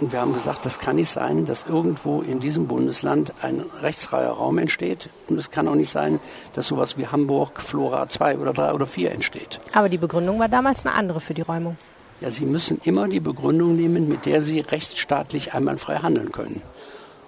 Und 0.00 0.12
wir 0.12 0.20
haben 0.20 0.32
gesagt, 0.32 0.64
das 0.64 0.78
kann 0.78 0.96
nicht 0.96 1.10
sein, 1.10 1.44
dass 1.44 1.64
irgendwo 1.68 2.22
in 2.22 2.40
diesem 2.40 2.66
Bundesland 2.66 3.32
ein 3.42 3.62
rechtsfreier 3.82 4.30
Raum 4.30 4.58
entsteht. 4.58 5.10
Und 5.28 5.38
es 5.38 5.50
kann 5.50 5.68
auch 5.68 5.74
nicht 5.74 5.90
sein, 5.90 6.18
dass 6.54 6.66
sowas 6.66 6.96
wie 6.96 7.06
Hamburg, 7.06 7.60
Flora 7.60 8.08
2 8.08 8.38
oder 8.38 8.52
3 8.52 8.72
oder 8.72 8.86
4 8.86 9.12
entsteht. 9.12 9.60
Aber 9.74 9.88
die 9.88 9.98
Begründung 9.98 10.38
war 10.38 10.48
damals 10.48 10.86
eine 10.86 10.94
andere 10.94 11.20
für 11.20 11.34
die 11.34 11.42
Räumung. 11.42 11.76
Ja, 12.20 12.30
Sie 12.30 12.46
müssen 12.46 12.80
immer 12.84 13.08
die 13.08 13.20
Begründung 13.20 13.76
nehmen, 13.76 14.08
mit 14.08 14.26
der 14.26 14.40
Sie 14.40 14.60
rechtsstaatlich 14.60 15.54
einwandfrei 15.54 15.96
handeln 15.96 16.32
können. 16.32 16.62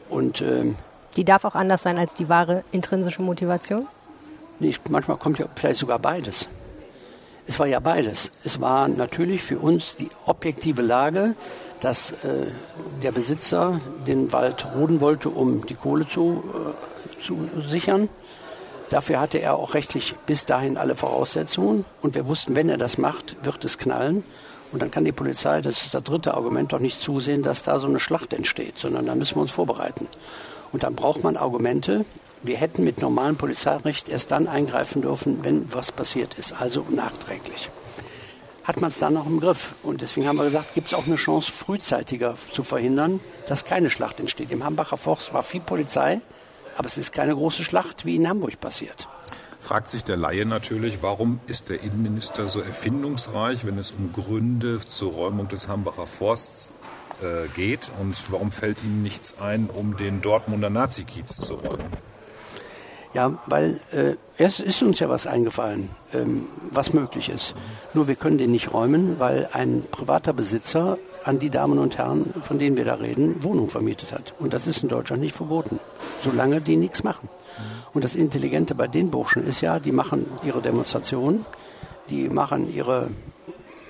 Und, 0.09 0.41
äh, 0.41 0.73
die 1.17 1.25
darf 1.25 1.45
auch 1.45 1.55
anders 1.55 1.83
sein 1.83 1.99
als 1.99 2.15
die 2.15 2.29
wahre 2.29 2.65
intrinsische 2.73 3.23
Motivation? 3.23 3.87
Nee, 4.59 4.75
manchmal 4.89 5.17
kommt 5.17 5.39
ja 5.39 5.47
vielleicht 5.55 5.81
sogar 5.81 5.99
beides. 5.99 6.49
Es 7.47 7.59
war 7.59 7.67
ja 7.67 7.81
beides. 7.81 8.33
Es 8.43 8.61
war 8.61 8.89
natürlich 8.89 9.43
für 9.43 9.59
uns 9.59 9.97
die 9.97 10.09
objektive 10.27 10.83
Lage, 10.83 11.35
dass 11.81 12.13
äh, 12.13 12.47
der 13.03 13.13
Besitzer 13.13 13.81
den 14.07 14.33
Wald 14.33 14.67
roden 14.75 15.01
wollte, 15.01 15.29
um 15.29 15.67
die 15.67 15.75
Kohle 15.75 16.09
zu, 16.09 16.43
äh, 16.55 17.23
zu 17.23 17.49
sichern. 17.61 18.09
Dafür 18.89 19.21
hatte 19.21 19.39
er 19.39 19.57
auch 19.57 19.75
rechtlich 19.75 20.15
bis 20.27 20.47
dahin 20.47 20.77
alle 20.77 20.95
Voraussetzungen. 20.95 21.85
Und 22.01 22.15
wir 22.15 22.27
wussten, 22.27 22.55
wenn 22.55 22.69
er 22.69 22.79
das 22.79 22.97
macht, 22.97 23.37
wird 23.45 23.65
es 23.65 23.77
knallen. 23.77 24.25
Und 24.73 24.81
dann 24.81 24.91
kann 24.91 25.05
die 25.05 25.13
Polizei, 25.13 25.61
das 25.61 25.83
ist 25.83 25.95
das 25.95 26.03
dritte 26.03 26.35
Argument, 26.35 26.73
doch 26.73 26.81
nicht 26.81 27.01
zusehen, 27.01 27.43
dass 27.43 27.63
da 27.63 27.79
so 27.79 27.87
eine 27.87 28.01
Schlacht 28.01 28.33
entsteht, 28.33 28.79
sondern 28.79 29.07
da 29.07 29.15
müssen 29.15 29.37
wir 29.37 29.43
uns 29.43 29.53
vorbereiten. 29.53 30.09
Und 30.73 30.83
dann 30.83 30.95
braucht 30.95 31.23
man 31.23 31.37
Argumente. 31.37 32.05
Wir 32.45 32.59
hätten 32.59 32.85
mit 32.85 33.01
normalem 33.01 33.37
Polizeirecht 33.37 34.11
erst 34.11 34.31
dann 34.31 34.49
eingreifen 34.49 35.01
dürfen, 35.01 35.43
wenn 35.45 35.73
was 35.73 35.93
passiert 35.93 36.35
ist, 36.35 36.53
also 36.53 36.85
nachträglich. 36.91 37.71
Hat 38.65 38.83
man 38.83 38.91
es 38.91 38.99
dann 38.99 39.15
noch 39.15 39.27
im 39.27 39.41
Griff. 39.41 39.73
Und 39.83 40.03
deswegen 40.03 40.29
haben 40.29 40.37
wir 40.37 40.45
gesagt, 40.45 40.75
gibt 40.75 40.89
es 40.89 40.95
auch 40.95 41.07
eine 41.07 41.17
Chance, 41.17 41.51
frühzeitiger 41.51 42.37
zu 42.53 42.63
verhindern, 42.63 43.21
dass 43.49 43.65
keine 43.65 43.89
Schlacht 43.89 44.21
entsteht. 44.21 44.53
Im 44.53 44.63
Hambacher 44.63 44.99
Forst 44.99 45.33
war 45.33 45.43
viel 45.43 45.63
Polizei, 45.63 46.21
aber 46.77 46.87
es 46.87 46.99
ist 46.99 47.13
keine 47.13 47.35
große 47.35 47.65
Schlacht, 47.65 48.05
wie 48.05 48.17
in 48.17 48.29
Hamburg 48.29 48.61
passiert 48.61 49.09
fragt 49.65 49.89
sich 49.89 50.05
der 50.05 50.19
Laie 50.19 50.45
natürlich, 50.45 51.03
warum 51.03 51.41
ist 51.47 51.71
der 51.71 51.83
Innenminister 51.83 52.49
so 52.49 52.61
erfindungsreich, 52.61 53.65
wenn 53.65 53.79
es 53.79 53.93
um 53.93 54.13
Gründe 54.13 54.79
zur 54.81 55.15
Räumung 55.15 55.49
des 55.49 55.69
Hambacher 55.69 56.07
Forsts 56.07 56.71
äh, 57.23 57.49
geht 57.57 57.91
und 57.99 58.15
warum 58.31 58.53
fällt 58.53 58.85
ihm 58.85 59.03
nichts 59.03 59.39
ein, 59.41 59.71
um 59.71 59.97
den 59.97 60.21
Dortmunder 60.21 60.69
Nazi-Kiez 60.69 61.37
zu 61.37 61.55
räumen? 61.55 61.87
Ja, 63.15 63.39
weil 63.47 63.79
äh, 63.93 64.17
es 64.39 64.59
ist 64.59 64.83
uns 64.83 64.99
ja 64.99 65.09
was 65.09 65.29
eingefallen, 65.29 65.89
ähm, 66.13 66.47
was 66.73 66.93
möglich 66.93 67.29
ist. 67.29 67.55
Nur 67.95 68.09
wir 68.09 68.17
können 68.17 68.39
den 68.39 68.51
nicht 68.51 68.73
räumen, 68.73 69.21
weil 69.21 69.49
ein 69.53 69.85
privater 69.89 70.33
Besitzer 70.33 70.99
an 71.23 71.39
die 71.39 71.49
Damen 71.49 71.79
und 71.79 71.97
Herren, 71.97 72.35
von 72.43 72.59
denen 72.59 72.77
wir 72.77 72.85
da 72.85 72.95
reden, 72.95 73.45
Wohnung 73.45 73.71
vermietet 73.71 74.13
hat. 74.13 74.35
Und 74.41 74.53
das 74.53 74.67
ist 74.67 74.83
in 74.83 74.89
Deutschland 74.89 75.23
nicht 75.23 75.37
verboten, 75.37 75.79
solange 76.21 76.61
die 76.61 76.77
nichts 76.77 77.05
machen. 77.05 77.29
Und 77.93 78.03
das 78.03 78.17
Intelligente 78.17 78.75
bei 78.75 78.89
den 78.89 79.11
Burschen 79.11 79.47
ist 79.47 79.61
ja, 79.61 79.79
die 79.79 79.93
machen 79.93 80.27
ihre 80.45 80.61
Demonstrationen, 80.61 81.47
die 82.11 82.29
machen 82.29 82.75
ihre, 82.75 83.11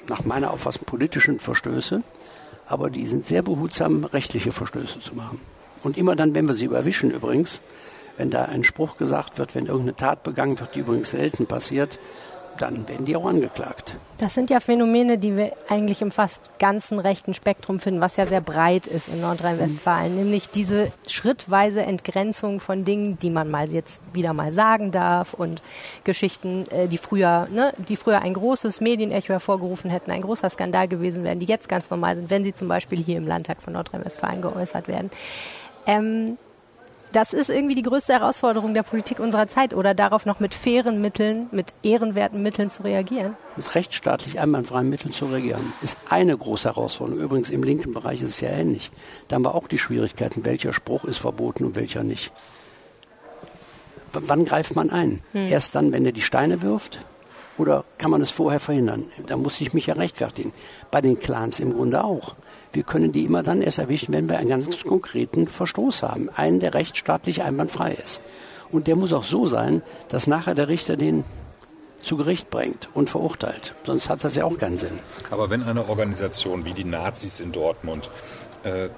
nach 0.07 0.27
meiner 0.27 0.51
Auffassung, 0.51 0.85
politischen 0.85 1.41
Verstöße, 1.41 2.03
aber 2.67 2.91
die 2.91 3.07
sind 3.07 3.27
sehr 3.27 3.41
behutsam, 3.41 4.05
rechtliche 4.05 4.53
Verstöße 4.53 5.01
zu 5.01 5.15
machen. 5.15 5.41
Und 5.83 5.97
immer 5.97 6.15
dann, 6.15 6.35
wenn 6.35 6.47
wir 6.47 6.55
sie 6.55 6.67
überwischen 6.67 7.11
übrigens, 7.11 7.63
wenn 8.17 8.31
da 8.31 8.45
ein 8.45 8.65
Spruch 8.65 8.97
gesagt 8.97 9.39
wird, 9.39 9.55
wenn 9.55 9.67
irgendeine 9.67 9.97
Tat 9.97 10.23
begangen 10.23 10.59
wird, 10.59 10.75
die 10.75 10.81
übrigens 10.81 11.11
selten 11.11 11.47
passiert, 11.47 11.99
dann 12.59 12.89
werden 12.89 13.05
die 13.05 13.17
auch 13.17 13.27
angeklagt. 13.27 13.97
Das 14.19 14.35
sind 14.35 14.51
ja 14.51 14.61
Phänomene, 14.61 15.19
die 15.19 15.37
wir 15.37 15.53
eigentlich 15.69 16.03
im 16.03 16.11
fast 16.11 16.59
ganzen 16.59 16.99
rechten 16.99 17.35
Spektrum 17.35 17.81
finden, 17.81 18.01
was 18.01 18.17
ja 18.17 18.27
sehr 18.27 18.41
breit 18.41 18.87
ist 18.87 19.09
in 19.09 19.21
Nordrhein-Westfalen, 19.21 20.13
mhm. 20.13 20.19
nämlich 20.19 20.51
diese 20.51 20.93
schrittweise 21.07 21.83
Entgrenzung 21.83 22.61
von 22.61 22.85
Dingen, 22.85 23.19
die 23.19 23.31
man 23.31 23.51
mal 23.51 23.69
jetzt 23.69 24.03
wieder 24.13 24.33
mal 24.33 24.53
sagen 24.53 24.93
darf 24.93 25.35
und 25.35 25.63
Geschichten, 26.05 26.65
äh, 26.71 26.89
die 26.89 26.99
früher, 26.99 27.49
ne, 27.51 27.73
die 27.89 27.97
früher 27.97 28.23
ein 28.23 28.35
großes 28.35 28.81
Medienecho 28.81 29.33
hervorgerufen 29.33 29.91
hätten, 29.91 30.11
ein 30.11 30.23
großer 30.23 30.51
Skandal 30.51 30.89
gewesen 30.89 31.25
wären, 31.25 31.41
die 31.41 31.47
jetzt 31.47 31.69
ganz 31.69 31.91
normal 31.91 32.15
sind, 32.15 32.31
wenn 32.31 32.45
sie 32.45 32.55
zum 32.55 32.69
Beispiel 32.69 32.99
hier 32.99 33.17
im 33.17 33.27
Landtag 33.27 33.63
von 33.63 33.73
Nordrhein-Westfalen 33.73 34.43
geäußert 34.43 34.89
werden. 34.89 35.11
Ähm, 35.87 36.39
das 37.15 37.33
ist 37.33 37.49
irgendwie 37.49 37.77
die 37.77 37.83
größte 37.83 38.13
Herausforderung 38.13 38.75
der 38.75 38.83
Politik 38.83 39.21
unserer 39.21 39.47
Zeit 39.47 39.73
oder 39.73 39.95
darauf 39.95 40.27
noch 40.27 40.41
mit 40.41 40.55
fairen 40.55 41.01
Mitteln, 41.01 41.47
mit 41.53 41.73
ehrenwerten 41.83 42.43
Mitteln 42.43 42.71
zu 42.71 42.83
reagieren? 42.83 43.37
Mit 43.57 43.75
rechtsstaatlich 43.75 44.41
einwandfreien 44.41 44.91
Mitteln 44.91 45.13
zu 45.13 45.27
reagieren, 45.27 45.73
ist 45.81 45.97
eine 46.11 46.37
große 46.37 46.69
Herausforderung. 46.69 47.23
Übrigens 47.23 47.51
im 47.51 47.63
linken 47.63 47.95
Bereich 47.95 48.21
ist 48.21 48.31
es 48.31 48.41
ja 48.41 48.51
ähnlich. 48.51 48.91
Da 49.29 49.37
haben 49.37 49.45
wir 49.45 49.55
auch 49.55 49.69
die 49.69 49.79
Schwierigkeiten, 49.79 50.45
welcher 50.45 50.73
Spruch 50.73 51.05
ist 51.05 51.19
verboten 51.19 51.65
und 51.65 51.77
welcher 51.77 52.03
nicht. 52.03 52.33
W 54.13 54.21
wann 54.27 54.45
greift 54.45 54.75
man 54.75 54.91
ein? 54.91 55.23
Hm. 55.33 55.47
Erst 55.47 55.75
dann, 55.75 55.93
wenn 55.93 56.05
er 56.05 56.13
die 56.13 56.23
Steine 56.23 56.63
wirft? 56.63 57.01
Oder 57.57 57.85
kann 57.99 58.11
man 58.11 58.21
es 58.21 58.33
vorher 58.33 58.59
verhindern? 58.59 59.05
Da 59.29 59.37
muss 59.37 59.61
ich 59.61 59.75
mich 59.75 59.87
ja 59.87 59.95
rechtfertigen. 59.95 60.53
Bei 60.91 61.01
den 61.01 61.21
Clans 61.21 61.61
im 61.61 61.75
Grunde 61.75 62.03
auch. 62.03 62.35
Wir 62.75 62.83
können 62.83 63.13
die 63.13 63.25
immer 63.25 63.43
dann 63.43 63.63
erst 63.63 63.79
erwischen, 63.79 64.13
wenn 64.13 64.29
wir 64.29 64.39
einen 64.39 64.49
ganz 64.49 64.83
konkreten 64.83 65.47
Verstoß 65.47 66.03
haben. 66.03 66.29
Einen, 66.29 66.59
der 66.59 66.75
rechtsstaatlich 66.75 67.43
einwandfrei 67.43 67.95
ist. 67.95 68.21
Und 68.71 68.89
der 68.89 68.97
muss 68.97 69.13
auch 69.13 69.23
so 69.23 69.47
sein, 69.47 69.83
dass 70.09 70.27
nachher 70.27 70.55
der 70.55 70.69
Richter 70.69 70.97
den 70.97 71.25
zu 72.03 72.17
Gericht 72.17 72.51
bringt 72.51 72.89
und 72.93 73.09
verurteilt. 73.09 73.75
Sonst 73.87 74.11
hat 74.11 74.25
das 74.25 74.35
ja 74.35 74.45
auch 74.45 74.59
keinen 74.59 74.77
Sinn. 74.77 74.99
Aber 75.31 75.51
wenn 75.51 75.63
eine 75.63 75.89
Organisation 75.89 76.65
wie 76.65 76.75
die 76.75 76.85
Nazis 76.85 77.41
in 77.41 77.53
Dortmund 77.53 78.11
äh, 78.65 78.89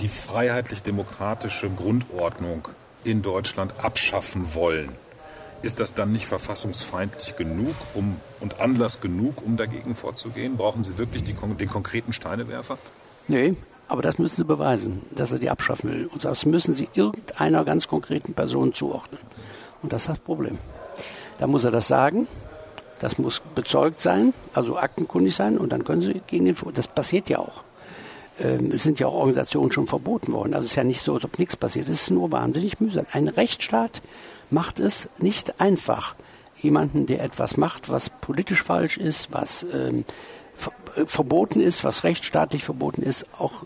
die 0.00 0.08
freiheitlich-demokratische 0.08 1.68
Grundordnung 1.70 2.68
in 3.02 3.22
Deutschland 3.22 3.74
abschaffen 3.82 4.54
wollen, 4.54 4.90
ist 5.62 5.80
das 5.80 5.94
dann 5.94 6.12
nicht 6.12 6.26
verfassungsfeindlich 6.26 7.36
genug 7.36 7.74
um, 7.94 8.16
und 8.40 8.60
Anlass 8.60 9.00
genug, 9.00 9.42
um 9.44 9.56
dagegen 9.56 9.94
vorzugehen? 9.94 10.56
Brauchen 10.56 10.82
Sie 10.82 10.96
wirklich 10.98 11.24
die, 11.24 11.34
den 11.34 11.68
konkreten 11.68 12.12
Steinewerfer? 12.12 12.78
Nee, 13.28 13.54
aber 13.88 14.02
das 14.02 14.18
müssen 14.18 14.36
Sie 14.36 14.44
beweisen, 14.44 15.02
dass 15.14 15.32
er 15.32 15.38
die 15.38 15.50
abschaffen 15.50 15.90
will. 15.90 16.06
Und 16.06 16.24
das 16.24 16.46
müssen 16.46 16.74
Sie 16.74 16.88
irgendeiner 16.94 17.64
ganz 17.64 17.88
konkreten 17.88 18.34
Person 18.34 18.72
zuordnen. 18.72 19.20
Und 19.82 19.92
das 19.92 20.02
ist 20.02 20.08
das 20.08 20.18
Problem. 20.18 20.58
Da 21.38 21.46
muss 21.46 21.64
er 21.64 21.70
das 21.70 21.88
sagen, 21.88 22.26
das 22.98 23.18
muss 23.18 23.42
bezeugt 23.54 24.00
sein, 24.00 24.34
also 24.52 24.78
aktenkundig 24.78 25.34
sein, 25.34 25.58
und 25.58 25.72
dann 25.72 25.84
können 25.84 26.02
Sie 26.02 26.20
gegen 26.26 26.44
den. 26.44 26.56
Das 26.74 26.86
passiert 26.86 27.28
ja 27.28 27.38
auch. 27.38 27.64
Ähm, 28.38 28.70
es 28.72 28.82
sind 28.82 29.00
ja 29.00 29.06
auch 29.06 29.14
Organisationen 29.14 29.72
schon 29.72 29.86
verboten 29.86 30.32
worden. 30.32 30.54
Also 30.54 30.66
es 30.66 30.72
ist 30.72 30.76
ja 30.76 30.84
nicht 30.84 31.00
so, 31.00 31.14
als 31.14 31.24
ob 31.24 31.38
nichts 31.38 31.56
passiert. 31.56 31.88
Es 31.88 32.02
ist 32.02 32.10
nur 32.10 32.30
wahnsinnig 32.30 32.80
mühsam. 32.80 33.06
Ein 33.12 33.28
Rechtsstaat 33.28 34.02
macht 34.50 34.80
es 34.80 35.08
nicht 35.18 35.60
einfach, 35.60 36.14
jemanden, 36.60 37.06
der 37.06 37.22
etwas 37.22 37.56
macht, 37.56 37.88
was 37.88 38.10
politisch 38.10 38.62
falsch 38.62 38.98
ist, 38.98 39.32
was 39.32 39.64
ähm, 39.72 40.04
ver 40.54 40.72
verboten 41.06 41.60
ist, 41.60 41.84
was 41.84 42.04
rechtsstaatlich 42.04 42.64
verboten 42.64 43.02
ist, 43.02 43.26
auch 43.38 43.64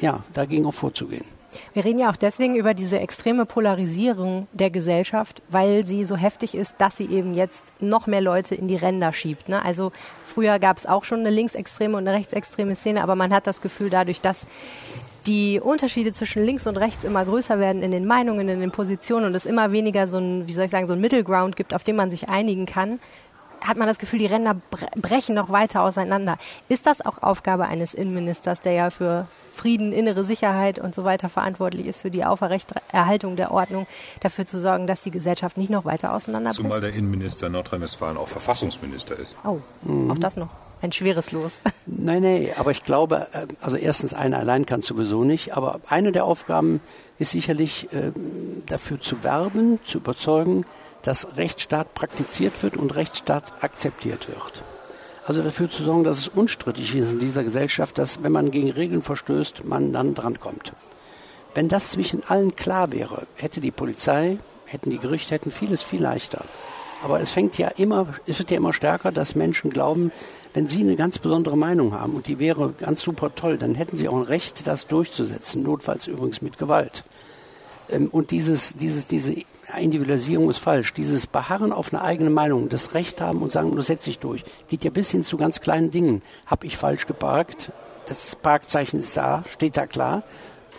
ja, 0.00 0.22
dagegen 0.34 0.66
auch 0.66 0.74
vorzugehen. 0.74 1.24
Wir 1.72 1.84
reden 1.84 1.98
ja 1.98 2.10
auch 2.10 2.16
deswegen 2.16 2.56
über 2.56 2.74
diese 2.74 3.00
extreme 3.00 3.46
Polarisierung 3.46 4.46
der 4.52 4.70
Gesellschaft, 4.70 5.40
weil 5.48 5.84
sie 5.84 6.04
so 6.04 6.16
heftig 6.16 6.54
ist, 6.54 6.74
dass 6.78 6.96
sie 6.98 7.06
eben 7.06 7.34
jetzt 7.34 7.72
noch 7.80 8.06
mehr 8.06 8.20
Leute 8.20 8.54
in 8.54 8.68
die 8.68 8.76
Ränder 8.76 9.12
schiebt. 9.12 9.48
Ne? 9.48 9.64
Also 9.64 9.92
früher 10.26 10.58
gab 10.58 10.76
es 10.76 10.86
auch 10.86 11.04
schon 11.04 11.20
eine 11.20 11.30
linksextreme 11.30 11.96
und 11.96 12.06
eine 12.06 12.16
rechtsextreme 12.16 12.76
Szene, 12.76 13.02
aber 13.02 13.16
man 13.16 13.32
hat 13.32 13.46
das 13.46 13.62
Gefühl, 13.62 13.88
dadurch, 13.88 14.20
dass 14.20 14.46
die 15.26 15.60
Unterschiede 15.60 16.12
zwischen 16.12 16.44
links 16.44 16.66
und 16.66 16.76
rechts 16.76 17.04
immer 17.04 17.24
größer 17.24 17.58
werden 17.58 17.82
in 17.82 17.90
den 17.90 18.06
Meinungen, 18.06 18.48
in 18.48 18.60
den 18.60 18.70
Positionen 18.70 19.26
und 19.26 19.34
es 19.34 19.46
immer 19.46 19.72
weniger 19.72 20.06
so 20.06 20.18
ein, 20.18 20.46
wie 20.46 20.52
soll 20.52 20.64
ich 20.64 20.70
sagen, 20.70 20.86
so 20.86 20.94
ein 20.94 21.00
Middle 21.00 21.24
gibt, 21.54 21.74
auf 21.74 21.82
dem 21.82 21.96
man 21.96 22.10
sich 22.10 22.28
einigen 22.28 22.66
kann, 22.66 22.98
hat 23.60 23.76
man 23.76 23.88
das 23.88 23.98
Gefühl, 23.98 24.18
die 24.18 24.26
Ränder 24.26 24.56
brechen 24.96 25.34
noch 25.34 25.50
weiter 25.50 25.82
auseinander. 25.82 26.38
Ist 26.68 26.86
das 26.86 27.04
auch 27.04 27.22
Aufgabe 27.22 27.66
eines 27.66 27.94
Innenministers, 27.94 28.60
der 28.60 28.72
ja 28.72 28.90
für 28.90 29.26
Frieden, 29.54 29.92
innere 29.92 30.22
Sicherheit 30.24 30.78
und 30.78 30.94
so 30.94 31.04
weiter 31.04 31.28
verantwortlich 31.28 31.86
ist, 31.86 32.00
für 32.00 32.10
die 32.10 32.24
Aufrechterhaltung 32.24 33.36
der 33.36 33.50
Ordnung, 33.50 33.86
dafür 34.20 34.46
zu 34.46 34.60
sorgen, 34.60 34.86
dass 34.86 35.02
die 35.02 35.10
Gesellschaft 35.10 35.56
nicht 35.56 35.70
noch 35.70 35.84
weiter 35.84 36.14
auseinanderbricht? 36.14 36.62
Zumal 36.62 36.80
der 36.80 36.92
Innenminister 36.92 37.48
Nordrhein-Westfalen 37.48 38.16
auch 38.16 38.28
Verfassungsminister 38.28 39.18
ist. 39.18 39.34
Oh, 39.44 39.58
mhm. 39.82 40.12
auch 40.12 40.18
das 40.18 40.36
noch. 40.36 40.50
Ein 40.80 40.92
schweres 40.92 41.32
Los. 41.32 41.52
Nein, 41.86 42.22
nein, 42.22 42.50
aber 42.56 42.70
ich 42.70 42.84
glaube, 42.84 43.26
äh, 43.32 43.46
also 43.60 43.76
erstens, 43.76 44.14
einer 44.14 44.38
allein 44.38 44.66
kann 44.66 44.82
sowieso 44.82 45.24
nicht, 45.24 45.56
aber 45.56 45.80
eine 45.88 46.12
der 46.12 46.24
Aufgaben 46.24 46.80
ist 47.18 47.32
sicherlich 47.32 47.92
äh, 47.92 48.12
dafür 48.66 49.00
zu 49.00 49.24
werben, 49.24 49.80
zu 49.84 49.98
überzeugen, 49.98 50.64
dass 51.02 51.36
Rechtsstaat 51.36 51.94
praktiziert 51.94 52.62
wird 52.62 52.76
und 52.76 52.94
Rechtsstaat 52.94 53.54
akzeptiert 53.62 54.28
wird. 54.28 54.62
Also 55.26 55.42
dafür 55.42 55.70
zu 55.70 55.84
sorgen, 55.84 56.04
dass 56.04 56.18
es 56.18 56.28
unstrittig 56.28 56.94
ist 56.94 57.12
in 57.12 57.20
dieser 57.20 57.44
Gesellschaft, 57.44 57.98
dass 57.98 58.22
wenn 58.22 58.32
man 58.32 58.50
gegen 58.50 58.70
Regeln 58.70 59.02
verstößt, 59.02 59.64
man 59.64 59.92
dann 59.92 60.14
drankommt. 60.14 60.72
Wenn 61.54 61.68
das 61.68 61.90
zwischen 61.90 62.22
allen 62.24 62.56
klar 62.56 62.92
wäre, 62.92 63.26
hätte 63.34 63.60
die 63.60 63.70
Polizei, 63.70 64.38
hätten 64.64 64.90
die 64.90 64.98
Gerichte, 64.98 65.34
hätten 65.34 65.50
vieles 65.50 65.82
viel 65.82 66.02
leichter. 66.02 66.44
Aber 67.02 67.20
es 67.20 67.30
fängt 67.30 67.58
ja 67.58 67.68
immer, 67.68 68.08
es 68.26 68.38
wird 68.38 68.50
ja 68.50 68.56
immer 68.56 68.72
stärker, 68.72 69.12
dass 69.12 69.34
Menschen 69.34 69.70
glauben, 69.70 70.10
wenn 70.52 70.66
sie 70.66 70.80
eine 70.80 70.96
ganz 70.96 71.18
besondere 71.18 71.56
Meinung 71.56 71.94
haben 71.94 72.14
und 72.14 72.26
die 72.26 72.38
wäre 72.38 72.72
ganz 72.72 73.02
super 73.02 73.34
toll, 73.34 73.56
dann 73.56 73.74
hätten 73.74 73.96
sie 73.96 74.08
auch 74.08 74.16
ein 74.16 74.22
Recht, 74.22 74.66
das 74.66 74.88
durchzusetzen, 74.88 75.62
notfalls 75.62 76.06
übrigens 76.08 76.42
mit 76.42 76.58
Gewalt. 76.58 77.04
Ähm, 77.88 78.08
und 78.08 78.32
dieses, 78.32 78.74
dieses, 78.74 79.06
diese 79.06 79.34
Individualisierung 79.78 80.50
ist 80.50 80.58
falsch. 80.58 80.92
Dieses 80.94 81.26
Beharren 81.26 81.72
auf 81.72 81.92
eine 81.92 82.02
eigene 82.02 82.30
Meinung, 82.30 82.68
das 82.68 82.94
Recht 82.94 83.20
haben 83.20 83.42
und 83.42 83.52
sagen, 83.52 83.76
das 83.76 83.86
setze 83.86 84.10
ich 84.10 84.18
durch, 84.18 84.44
geht 84.68 84.84
ja 84.84 84.90
bis 84.90 85.10
hin 85.10 85.22
zu 85.22 85.36
ganz 85.36 85.60
kleinen 85.60 85.90
Dingen. 85.90 86.22
Hab 86.46 86.64
ich 86.64 86.76
falsch 86.76 87.06
geparkt? 87.06 87.70
Das 88.06 88.36
Parkzeichen 88.36 88.98
ist 88.98 89.16
da, 89.16 89.44
steht 89.48 89.76
da 89.76 89.86
klar 89.86 90.24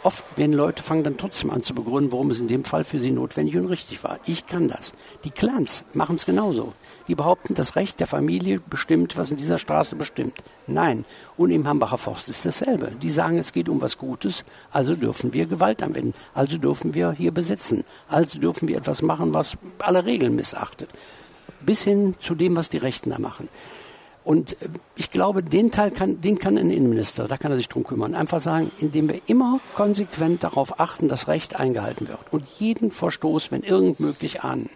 oft 0.03 0.38
werden 0.38 0.53
Leute 0.53 0.84
fangen 0.84 1.03
dann 1.03 1.18
trotzdem 1.18 1.51
an 1.51 1.63
zu 1.63 1.74
begründen, 1.74 2.12
warum 2.12 2.32
es 2.32 2.39
in 2.39 2.48
dem 2.48 2.63
Fall 2.63 2.84
für 2.84 3.00
sie 3.00 3.12
notwendig 3.12 3.58
und 3.58 3.68
richtig 3.68 4.03
war. 4.03 4.20
Ich 4.25 4.48
kann 4.48 4.68
das. 4.68 4.94
Die 5.24 5.32
Clans 5.32 5.86
machen 5.94 6.15
es 6.15 6.25
genauso. 6.25 6.74
Die 7.08 7.15
behaupten, 7.15 7.56
das 7.56 7.75
Recht 7.75 8.00
der 8.00 8.08
Familie 8.08 8.60
bestimmt, 8.60 9.18
was 9.18 9.32
in 9.32 9.38
dieser 9.38 9.58
Straße 9.58 9.96
bestimmt. 9.96 10.44
Nein. 10.68 11.06
Und 11.38 11.51
im 11.51 11.68
Hambacher 11.68 11.98
Forst 11.98 12.29
ist 12.29 12.46
dasselbe. 12.46 12.91
Die 13.01 13.10
sagen, 13.10 13.38
es 13.38 13.53
geht 13.53 13.70
um 13.70 13.82
was 13.82 13.98
Gutes, 13.98 14.46
also 14.72 14.96
dürfen 14.96 15.34
wir 15.34 15.46
Gewalt 15.46 15.84
anwenden. 15.84 16.13
Also 16.34 16.58
dürfen 16.58 16.94
wir 16.94 17.12
hier 17.12 17.32
besetzen. 17.32 17.84
Also 18.08 18.39
dürfen 18.39 18.68
wir 18.68 18.77
etwas 18.77 19.01
machen, 19.01 19.34
was 19.34 19.58
alle 19.79 20.06
Regeln 20.06 20.36
missachtet. 20.36 20.89
Bis 21.62 21.84
hin 21.84 22.15
zu 22.20 22.36
dem, 22.36 22.56
was 22.56 22.70
die 22.70 22.77
Rechten 22.77 23.10
da 23.10 23.20
machen. 23.20 23.50
Und 24.30 24.62
äh, 24.62 24.68
ich 24.96 25.10
glaube, 25.10 25.42
den 25.42 25.72
Teil 25.72 25.90
kann, 25.90 26.22
den 26.22 26.38
kann 26.38 26.56
ein 26.56 26.70
Innenminister, 26.70 27.28
da 27.28 27.38
kann 27.38 27.52
er 27.52 27.58
sich 27.58 27.68
drum 27.68 27.84
kümmern. 27.84 28.14
Einfach 28.14 28.40
sagen, 28.40 28.70
indem 28.80 29.10
wir 29.10 29.22
immer 29.26 29.60
konsequent 29.74 30.44
darauf 30.44 30.80
achten, 30.80 31.08
dass 31.08 31.28
Recht 31.28 31.60
eingehalten 31.60 32.08
wird 32.08 32.20
und 32.30 32.46
jeden 32.60 32.92
Verstoß, 32.92 33.52
wenn 33.52 33.64
irgend 33.64 34.00
möglich, 34.00 34.44
ahnen. 34.44 34.70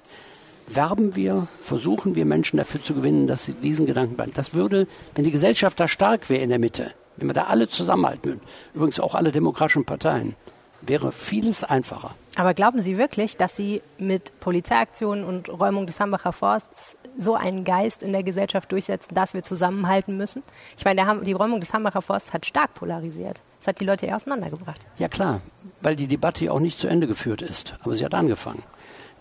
Werben 0.66 1.16
wir, 1.16 1.48
versuchen 1.62 2.16
wir 2.16 2.26
Menschen 2.26 2.58
dafür 2.58 2.82
zu 2.82 2.96
gewinnen, 2.96 3.28
dass 3.28 3.44
sie 3.44 3.54
diesen 3.54 3.86
Gedanken 3.86 4.16
bleiben. 4.16 4.32
Das 4.34 4.56
würde, 4.56 4.88
wenn 5.14 5.24
die 5.24 5.30
Gesellschaft 5.30 5.80
da 5.80 5.88
stark 5.88 6.32
wäre 6.32 6.42
in 6.42 6.50
der 6.50 6.58
Mitte, 6.58 6.92
wenn 7.18 7.28
wir 7.28 7.36
da 7.36 7.44
alle 7.44 7.68
zusammenhalten 7.68 8.32
würden, 8.32 8.42
übrigens 8.74 9.00
auch 9.00 9.14
alle 9.14 9.32
demokratischen 9.32 9.86
Parteien, 9.86 10.36
wäre 10.82 11.12
vieles 11.12 11.64
einfacher. 11.64 12.16
Aber 12.38 12.56
glauben 12.56 12.82
Sie 12.82 12.98
wirklich, 12.98 13.38
dass 13.38 13.56
Sie 13.56 13.84
mit 14.00 14.40
Polizeiaktionen 14.40 15.24
und 15.24 15.50
Räumung 15.50 15.86
des 15.86 16.00
Hambacher 16.00 16.34
Forsts 16.34 16.98
so 17.18 17.36
einen 17.36 17.64
Geist 17.64 18.04
in 18.04 18.12
der 18.12 18.24
Gesellschaft 18.24 18.72
durchsetzen, 18.72 19.16
dass 19.16 19.34
wir 19.34 19.44
zusammenhalten 19.44 20.18
müssen? 20.18 20.44
Ich 20.78 20.86
meine, 20.86 21.04
der, 21.04 21.16
die 21.16 21.34
Räumung 21.34 21.60
des 21.60 21.74
Hambacher 21.74 22.02
Forsts 22.02 22.34
hat 22.34 22.46
stark 22.46 22.74
polarisiert. 22.74 23.42
Das 23.60 23.68
hat 23.68 23.80
die 23.80 23.86
Leute 23.86 24.06
eher 24.06 24.16
auseinandergebracht. 24.16 24.86
Ja 24.98 25.08
klar, 25.08 25.42
weil 25.82 25.96
die 25.96 26.08
Debatte 26.08 26.46
ja 26.46 26.52
auch 26.52 26.60
nicht 26.60 26.80
zu 26.80 26.88
Ende 26.88 27.08
geführt 27.08 27.42
ist. 27.42 27.76
Aber 27.84 27.96
sie 27.96 28.06
hat 28.06 28.14
angefangen. 28.14 28.64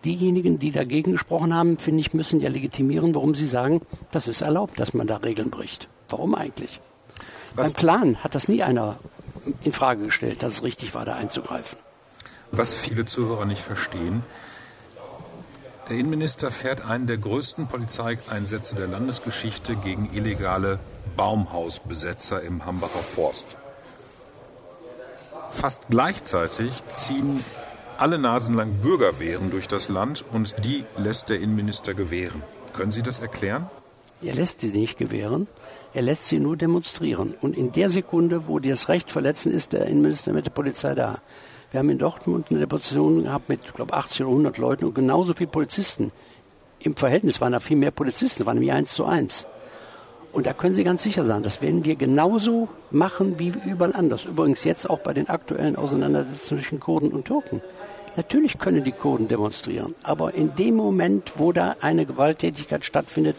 Diejenigen, 0.04 0.58
die 0.58 0.72
dagegen 0.72 1.12
gesprochen 1.12 1.54
haben, 1.54 1.78
finde 1.78 2.00
ich, 2.00 2.12
müssen 2.12 2.40
ja 2.40 2.48
legitimieren, 2.48 3.14
warum 3.14 3.36
sie 3.36 3.46
sagen, 3.46 3.82
das 4.10 4.26
ist 4.26 4.40
erlaubt, 4.40 4.80
dass 4.80 4.94
man 4.94 5.06
da 5.06 5.18
Regeln 5.18 5.50
bricht. 5.50 5.88
Warum 6.08 6.34
eigentlich? 6.34 6.80
Was? 7.54 7.72
Beim 7.72 7.80
Plan 7.80 8.24
hat 8.24 8.34
das 8.34 8.48
nie 8.48 8.62
einer 8.62 8.98
in 9.62 9.72
Frage 9.72 10.04
gestellt, 10.04 10.42
dass 10.42 10.54
es 10.54 10.62
richtig 10.62 10.94
war, 10.94 11.04
da 11.04 11.14
einzugreifen. 11.14 11.78
Was 12.50 12.74
viele 12.74 13.04
Zuhörer 13.04 13.44
nicht 13.44 13.62
verstehen, 13.62 14.24
der 15.88 15.96
Innenminister 15.96 16.50
fährt 16.50 16.84
einen 16.84 17.06
der 17.06 17.18
größten 17.18 17.66
Polizeieinsätze 17.66 18.76
der 18.76 18.86
Landesgeschichte 18.86 19.76
gegen 19.76 20.10
illegale 20.12 20.78
Baumhausbesetzer 21.16 22.42
im 22.42 22.64
Hambacher 22.64 23.00
Forst. 23.00 23.56
Fast 25.50 25.82
gleichzeitig 25.90 26.82
ziehen 26.88 27.44
alle 27.98 28.18
Nasen 28.18 28.54
lang 28.54 28.72
Bürgerwehren 28.82 29.50
durch 29.50 29.68
das 29.68 29.88
Land 29.88 30.24
und 30.32 30.64
die 30.64 30.84
lässt 30.96 31.28
der 31.28 31.40
Innenminister 31.40 31.94
gewähren. 31.94 32.42
Können 32.74 32.90
Sie 32.90 33.02
das 33.02 33.18
erklären? 33.20 33.68
Er 34.22 34.34
lässt 34.34 34.60
sie 34.60 34.70
nicht 34.72 34.98
gewähren, 34.98 35.48
er 35.94 36.02
lässt 36.02 36.26
sie 36.26 36.38
nur 36.38 36.56
demonstrieren. 36.56 37.34
Und 37.40 37.56
in 37.56 37.72
der 37.72 37.88
Sekunde, 37.88 38.46
wo 38.46 38.60
die 38.60 38.70
das 38.70 38.88
Recht 38.88 39.10
verletzen, 39.10 39.52
ist 39.52 39.72
der 39.72 39.86
Innenminister 39.86 40.32
mit 40.32 40.46
der 40.46 40.52
Polizei 40.52 40.94
da. 40.94 41.20
Wir 41.72 41.78
haben 41.78 41.88
in 41.88 41.98
Dortmund 41.98 42.48
eine 42.50 42.60
Demonstration 42.60 43.24
gehabt 43.24 43.48
mit, 43.48 43.72
glaube, 43.72 43.94
80 43.94 44.20
oder 44.20 44.30
100 44.30 44.58
Leuten 44.58 44.84
und 44.84 44.94
genauso 44.94 45.32
viele 45.32 45.48
Polizisten. 45.48 46.12
Im 46.80 46.94
Verhältnis 46.94 47.40
waren 47.40 47.52
da 47.52 47.60
viel 47.60 47.78
mehr 47.78 47.90
Polizisten, 47.90 48.44
waren 48.44 48.58
nämlich 48.58 48.74
eins 48.74 48.92
zu 48.92 49.06
eins. 49.06 49.46
Und 50.32 50.46
da 50.46 50.52
können 50.52 50.74
Sie 50.74 50.84
ganz 50.84 51.02
sicher 51.02 51.24
sein, 51.24 51.42
das 51.42 51.62
werden 51.62 51.86
wir 51.86 51.96
genauso 51.96 52.68
machen 52.90 53.38
wie 53.38 53.54
überall 53.64 53.94
anders. 53.94 54.26
Übrigens 54.26 54.64
jetzt 54.64 54.88
auch 54.90 54.98
bei 54.98 55.14
den 55.14 55.30
aktuellen 55.30 55.76
Auseinandersetzungen 55.76 56.60
zwischen 56.60 56.78
Kurden 56.78 57.10
und 57.10 57.24
Türken. 57.24 57.62
Natürlich 58.16 58.58
können 58.58 58.84
die 58.84 58.92
Kurden 58.92 59.28
demonstrieren, 59.28 59.94
aber 60.02 60.34
in 60.34 60.54
dem 60.54 60.74
Moment, 60.76 61.32
wo 61.36 61.52
da 61.52 61.76
eine 61.80 62.04
Gewalttätigkeit 62.04 62.84
stattfindet, 62.84 63.36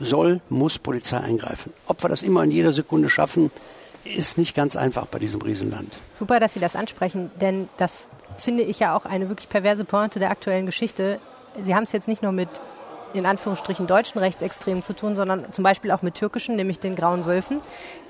soll, 0.00 0.40
muss 0.48 0.80
Polizei 0.80 1.18
eingreifen. 1.18 1.72
Ob 1.86 2.02
wir 2.02 2.08
das 2.08 2.24
immer 2.24 2.42
in 2.42 2.50
jeder 2.50 2.72
Sekunde 2.72 3.08
schaffen, 3.08 3.52
ist 4.04 4.38
nicht 4.38 4.54
ganz 4.54 4.76
einfach 4.76 5.06
bei 5.06 5.18
diesem 5.18 5.42
Riesenland. 5.42 5.98
Super, 6.14 6.40
dass 6.40 6.54
Sie 6.54 6.60
das 6.60 6.76
ansprechen, 6.76 7.30
denn 7.40 7.68
das 7.76 8.06
finde 8.38 8.62
ich 8.62 8.78
ja 8.78 8.96
auch 8.96 9.04
eine 9.04 9.28
wirklich 9.28 9.48
perverse 9.48 9.84
Pointe 9.84 10.18
der 10.18 10.30
aktuellen 10.30 10.66
Geschichte. 10.66 11.20
Sie 11.62 11.74
haben 11.74 11.82
es 11.84 11.92
jetzt 11.92 12.08
nicht 12.08 12.22
nur 12.22 12.32
mit 12.32 12.48
in 13.14 13.26
Anführungsstrichen 13.26 13.86
deutschen 13.86 14.18
Rechtsextremen 14.18 14.82
zu 14.82 14.92
tun, 14.94 15.16
sondern 15.16 15.52
zum 15.52 15.64
Beispiel 15.64 15.90
auch 15.92 16.02
mit 16.02 16.14
türkischen, 16.14 16.56
nämlich 16.56 16.78
den 16.78 16.94
Grauen 16.94 17.24
Wölfen, 17.26 17.62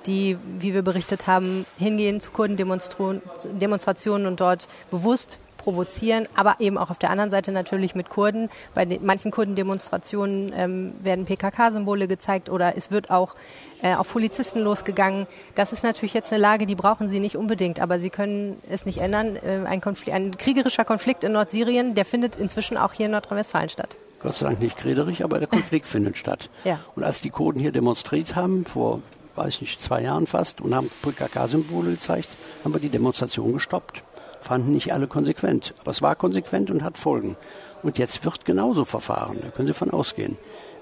die, 0.06 0.36
wie 0.58 0.74
wir 0.74 0.82
berichtet 0.82 1.26
haben, 1.26 1.66
hingehen 1.78 2.20
zu 2.20 2.30
Kurdendemonstrationen 2.32 4.26
und 4.26 4.40
dort 4.40 4.66
bewusst 4.90 5.38
provozieren, 5.68 6.26
aber 6.34 6.56
eben 6.60 6.78
auch 6.78 6.88
auf 6.88 6.98
der 6.98 7.10
anderen 7.10 7.30
Seite 7.30 7.52
natürlich 7.52 7.94
mit 7.94 8.08
Kurden. 8.08 8.48
Bei 8.74 8.86
den, 8.86 9.04
manchen 9.04 9.30
Kurdendemonstrationen 9.30 10.50
ähm, 10.56 10.94
werden 11.02 11.26
PKK-Symbole 11.26 12.08
gezeigt 12.08 12.48
oder 12.48 12.74
es 12.78 12.90
wird 12.90 13.10
auch 13.10 13.34
äh, 13.82 13.94
auf 13.94 14.08
Polizisten 14.10 14.60
losgegangen. 14.60 15.26
Das 15.56 15.74
ist 15.74 15.82
natürlich 15.82 16.14
jetzt 16.14 16.32
eine 16.32 16.40
Lage, 16.40 16.64
die 16.64 16.74
brauchen 16.74 17.10
sie 17.10 17.20
nicht 17.20 17.36
unbedingt, 17.36 17.80
aber 17.80 18.00
sie 18.00 18.08
können 18.08 18.56
es 18.70 18.86
nicht 18.86 18.96
ändern. 18.96 19.36
Äh, 19.36 19.66
ein, 19.66 19.82
Konflikt, 19.82 20.16
ein 20.16 20.38
kriegerischer 20.38 20.86
Konflikt 20.86 21.22
in 21.22 21.32
Nordsyrien, 21.32 21.94
der 21.94 22.06
findet 22.06 22.36
inzwischen 22.36 22.78
auch 22.78 22.94
hier 22.94 23.04
in 23.04 23.12
Nordrhein-Westfalen 23.12 23.68
statt. 23.68 23.94
Gott 24.20 24.36
sei 24.36 24.46
Dank 24.46 24.60
nicht 24.60 24.78
kriegerisch, 24.78 25.20
aber 25.20 25.38
der 25.38 25.48
Konflikt 25.48 25.86
findet 25.94 26.16
statt. 26.16 26.48
Ja. 26.64 26.80
Und 26.94 27.04
als 27.04 27.20
die 27.20 27.28
Kurden 27.30 27.60
hier 27.60 27.72
demonstriert 27.72 28.36
haben, 28.36 28.64
vor, 28.64 29.02
weiß 29.36 29.56
ich 29.56 29.60
nicht, 29.60 29.82
zwei 29.82 30.00
Jahren 30.00 30.26
fast, 30.26 30.62
und 30.62 30.74
haben 30.74 30.90
PKK-Symbole 31.02 31.90
gezeigt, 31.90 32.30
haben 32.64 32.72
wir 32.72 32.80
die 32.80 32.88
Demonstration 32.88 33.52
gestoppt. 33.52 34.02
Fanden 34.40 34.72
nicht 34.72 34.92
alle 34.92 35.06
konsequent, 35.06 35.74
aber 35.80 35.90
es 35.90 36.02
war 36.02 36.14
konsequent 36.14 36.70
und 36.70 36.82
hat 36.82 36.98
Folgen. 36.98 37.36
Und 37.82 37.98
jetzt 37.98 38.24
wird 38.24 38.44
genauso 38.44 38.84
verfahren, 38.84 39.38
da 39.42 39.50
können 39.50 39.68
Sie 39.68 39.74
von 39.74 39.90
ausgehen. 39.90 40.36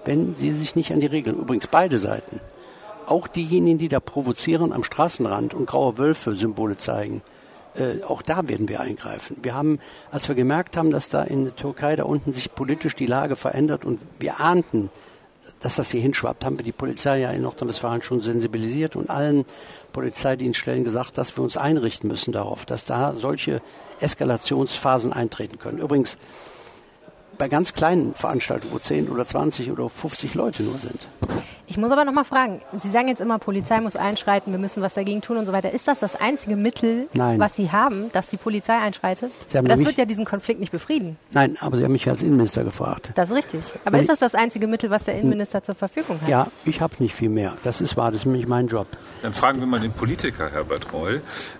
Wenn 0.04 0.36
Sie 0.36 0.52
sich 0.52 0.76
nicht 0.76 0.92
an 0.92 1.00
die 1.00 1.06
Regeln, 1.06 1.36
übrigens 1.36 1.66
beide 1.66 1.98
Seiten, 1.98 2.40
auch 3.06 3.28
diejenigen, 3.28 3.78
die 3.78 3.88
da 3.88 4.00
provozieren 4.00 4.72
am 4.72 4.82
Straßenrand 4.82 5.54
und 5.54 5.66
graue 5.66 5.98
Wölfe-Symbole 5.98 6.76
zeigen, 6.76 7.22
äh, 7.74 8.02
auch 8.02 8.22
da 8.22 8.48
werden 8.48 8.68
wir 8.68 8.80
eingreifen. 8.80 9.36
Wir 9.42 9.54
haben, 9.54 9.78
als 10.10 10.28
wir 10.28 10.34
gemerkt 10.34 10.76
haben, 10.76 10.90
dass 10.90 11.10
da 11.10 11.22
in 11.22 11.44
der 11.44 11.56
Türkei 11.56 11.96
da 11.96 12.04
unten 12.04 12.32
sich 12.32 12.54
politisch 12.54 12.94
die 12.94 13.06
Lage 13.06 13.36
verändert 13.36 13.84
und 13.84 14.00
wir 14.18 14.40
ahnten, 14.40 14.90
dass 15.60 15.76
das 15.76 15.90
hier 15.90 16.00
hinschwappt, 16.00 16.44
haben 16.44 16.58
wir 16.58 16.64
die 16.64 16.72
Polizei 16.72 17.18
ja 17.20 17.30
in 17.30 17.42
Nordrhein-Westfalen 17.42 18.02
schon 18.02 18.20
sensibilisiert 18.20 18.96
und 18.96 19.10
allen 19.10 19.44
Polizeidienststellen 19.92 20.84
gesagt, 20.84 21.18
dass 21.18 21.36
wir 21.36 21.44
uns 21.44 21.56
einrichten 21.56 22.08
müssen 22.08 22.32
darauf, 22.32 22.64
dass 22.64 22.84
da 22.84 23.14
solche 23.14 23.62
Eskalationsphasen 24.00 25.12
eintreten 25.12 25.58
können. 25.58 25.78
Übrigens, 25.78 26.18
bei 27.38 27.48
ganz 27.48 27.74
kleinen 27.74 28.14
Veranstaltungen, 28.14 28.72
wo 28.72 28.78
10 28.78 29.08
oder 29.08 29.24
20 29.26 29.70
oder 29.70 29.88
50 29.88 30.34
Leute 30.34 30.62
nur 30.62 30.78
sind. 30.78 31.08
Ich 31.68 31.76
muss 31.76 31.90
aber 31.90 32.04
noch 32.04 32.12
mal 32.12 32.24
fragen, 32.24 32.60
Sie 32.72 32.90
sagen 32.90 33.08
jetzt 33.08 33.20
immer, 33.20 33.38
Polizei 33.38 33.80
muss 33.80 33.96
einschreiten, 33.96 34.52
wir 34.52 34.58
müssen 34.58 34.82
was 34.82 34.94
dagegen 34.94 35.20
tun 35.20 35.36
und 35.36 35.46
so 35.46 35.52
weiter. 35.52 35.72
Ist 35.72 35.88
das 35.88 35.98
das 35.98 36.14
einzige 36.14 36.54
Mittel, 36.54 37.08
Nein. 37.12 37.40
was 37.40 37.56
Sie 37.56 37.72
haben, 37.72 38.10
dass 38.12 38.28
die 38.28 38.36
Polizei 38.36 38.78
einschreitet? 38.78 39.32
Das 39.52 39.80
wird 39.80 39.98
ja 39.98 40.04
diesen 40.04 40.24
Konflikt 40.24 40.60
nicht 40.60 40.70
befrieden. 40.70 41.16
Nein, 41.32 41.56
aber 41.60 41.76
Sie 41.76 41.84
haben 41.84 41.92
mich 41.92 42.08
als 42.08 42.22
Innenminister 42.22 42.62
gefragt. 42.62 43.10
Das 43.16 43.30
ist 43.30 43.36
richtig. 43.36 43.64
Aber 43.84 43.94
Wenn 43.94 44.02
ist 44.02 44.10
das 44.10 44.20
das 44.20 44.34
einzige 44.36 44.68
Mittel, 44.68 44.90
was 44.90 45.04
der 45.04 45.18
Innenminister 45.18 45.62
zur 45.64 45.74
Verfügung 45.74 46.20
hat? 46.20 46.28
Ja, 46.28 46.46
ich 46.64 46.80
habe 46.80 46.94
nicht 47.00 47.14
viel 47.14 47.30
mehr. 47.30 47.56
Das 47.64 47.80
ist 47.80 47.96
wahr, 47.96 48.12
das 48.12 48.20
ist 48.20 48.26
nämlich 48.26 48.46
mein 48.46 48.68
Job. 48.68 48.86
Dann 49.22 49.34
fragen 49.34 49.58
wir 49.58 49.66
mal 49.66 49.80
den 49.80 49.92
Politiker 49.92 50.50
Herbert 50.50 50.92
Reul. 50.92 51.16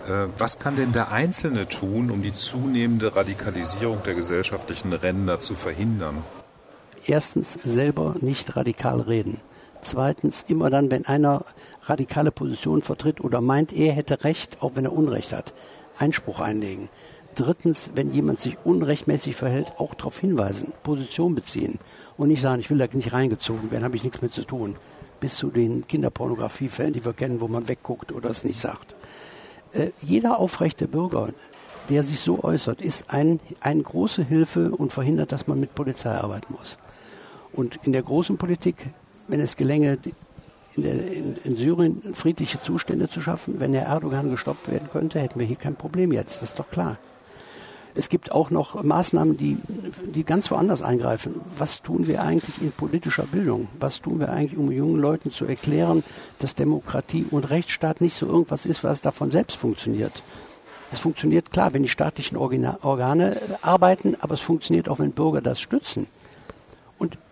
Äh, 0.09 0.29
was 0.39 0.61
kann 0.61 0.77
denn 0.77 0.93
der 0.93 1.11
Einzelne 1.11 1.67
tun, 1.67 2.11
um 2.11 2.23
die 2.23 2.33
zunehmende 2.33 3.17
Radikalisierung 3.17 4.03
der 4.05 4.15
gesellschaftlichen 4.15 4.93
Ränder 4.93 5.41
zu 5.41 5.55
verhindern? 5.55 6.23
Erstens 7.05 7.55
selber 7.55 8.15
nicht 8.21 8.57
radikal 8.57 9.01
reden. 9.01 9.41
Zweitens 9.81 10.45
immer 10.49 10.71
dann, 10.71 10.91
wenn 10.91 11.07
einer 11.07 11.45
radikale 11.85 12.31
Position 12.31 12.83
vertritt 12.83 13.21
oder 13.21 13.41
meint, 13.41 13.73
er 13.73 13.93
hätte 13.93 14.25
Recht, 14.25 14.63
auch 14.63 14.73
wenn 14.75 14.85
er 14.85 14.93
Unrecht 14.93 15.33
hat, 15.33 15.55
Einspruch 15.99 16.41
einlegen. 16.41 16.89
Drittens, 17.35 17.91
wenn 17.95 18.13
jemand 18.13 18.41
sich 18.41 18.57
unrechtmäßig 18.65 19.37
verhält, 19.37 19.75
auch 19.79 19.95
darauf 19.95 20.19
hinweisen, 20.19 20.73
Position 20.83 21.35
beziehen 21.35 21.79
und 22.17 22.29
nicht 22.29 22.41
sagen, 22.41 22.61
ich 22.61 22.71
will 22.71 22.79
da 22.79 22.87
nicht 22.91 23.13
reingezogen 23.13 23.71
werden, 23.71 23.85
habe 23.85 23.97
ich 23.97 24.05
nichts 24.05 24.23
mit 24.23 24.33
zu 24.33 24.45
tun. 24.45 24.77
Bis 25.21 25.37
zu 25.37 25.51
den 25.51 25.87
Kinderpornografiefällen, 25.87 26.95
die 26.95 27.05
wir 27.05 27.13
kennen, 27.13 27.41
wo 27.41 27.49
man 27.49 27.69
wegguckt 27.69 28.13
oder 28.13 28.31
es 28.31 28.45
nicht 28.45 28.59
sagt. 28.59 28.97
Äh, 29.73 29.91
jeder 30.01 30.39
aufrechte 30.39 30.89
Bürger, 30.89 31.29
der 31.91 32.03
sich 32.03 32.21
so 32.21 32.43
äußert, 32.43 32.81
ist 32.81 33.11
ein, 33.11 33.41
eine 33.61 33.83
große 33.83 34.25
Hilfe 34.25 34.71
und 34.71 34.93
verhindert, 34.93 35.33
dass 35.33 35.47
man 35.47 35.61
mit 35.61 35.75
Polizei 35.75 36.13
arbeiten 36.13 36.55
muss. 36.55 36.79
Und 37.53 37.79
in 37.85 37.93
der 37.93 38.03
großen 38.03 38.39
Politik, 38.39 38.91
wenn 39.29 39.41
es 39.41 39.57
gelänge, 39.57 39.99
in, 40.77 40.83
der, 40.83 40.95
in, 41.13 41.37
in 41.45 41.57
Syrien 41.57 42.15
friedliche 42.15 42.61
Zustände 42.61 43.09
zu 43.09 43.21
schaffen, 43.21 43.61
wenn 43.61 43.73
der 43.73 43.87
Erdogan 43.87 44.31
gestoppt 44.31 44.71
werden 44.71 44.89
könnte, 44.93 45.21
hätten 45.21 45.41
wir 45.41 45.47
hier 45.47 45.57
kein 45.57 45.77
Problem 45.77 46.13
jetzt. 46.13 46.43
Das 46.43 46.51
ist 46.51 46.59
doch 46.59 46.71
klar. 46.71 46.99
Es 47.99 48.11
gibt 48.11 48.31
auch 48.31 48.51
noch 48.51 48.83
Maßnahmen, 48.83 49.39
die, 49.39 49.57
die 50.05 50.25
ganz 50.25 50.51
woanders 50.51 50.83
eingreifen. 50.83 51.41
Was 51.57 51.81
tun 51.81 52.07
wir 52.07 52.23
eigentlich 52.23 52.61
in 52.61 52.71
politischer 52.71 53.23
Bildung? 53.23 53.69
Was 53.81 54.03
tun 54.03 54.21
wir 54.21 54.29
eigentlich, 54.29 54.59
um 54.59 54.71
jungen 54.71 55.01
Leuten 55.01 55.31
zu 55.31 55.47
erklären, 55.47 56.05
dass 56.39 56.55
Demokratie 56.55 57.25
und 57.31 57.49
Rechtsstaat 57.49 58.03
nicht 58.03 58.17
so 58.19 58.27
irgendwas 58.27 58.67
ist, 58.67 58.85
was 58.85 59.01
davon 59.01 59.31
selbst 59.31 59.57
funktioniert? 59.57 60.23
Das 60.91 61.01
funktioniert 61.01 61.51
klar, 61.51 61.73
wenn 61.73 61.83
die 61.83 61.89
staatlichen 61.89 62.37
Organe 62.37 63.37
äh, 63.37 63.41
arbeiten, 63.63 64.15
aber 64.21 64.35
es 64.35 64.41
funktioniert 64.41 64.91
auch, 64.91 64.99
wenn 64.99 65.13
Bürger 65.13 65.41
das 65.41 65.59
stützen. 65.59 66.07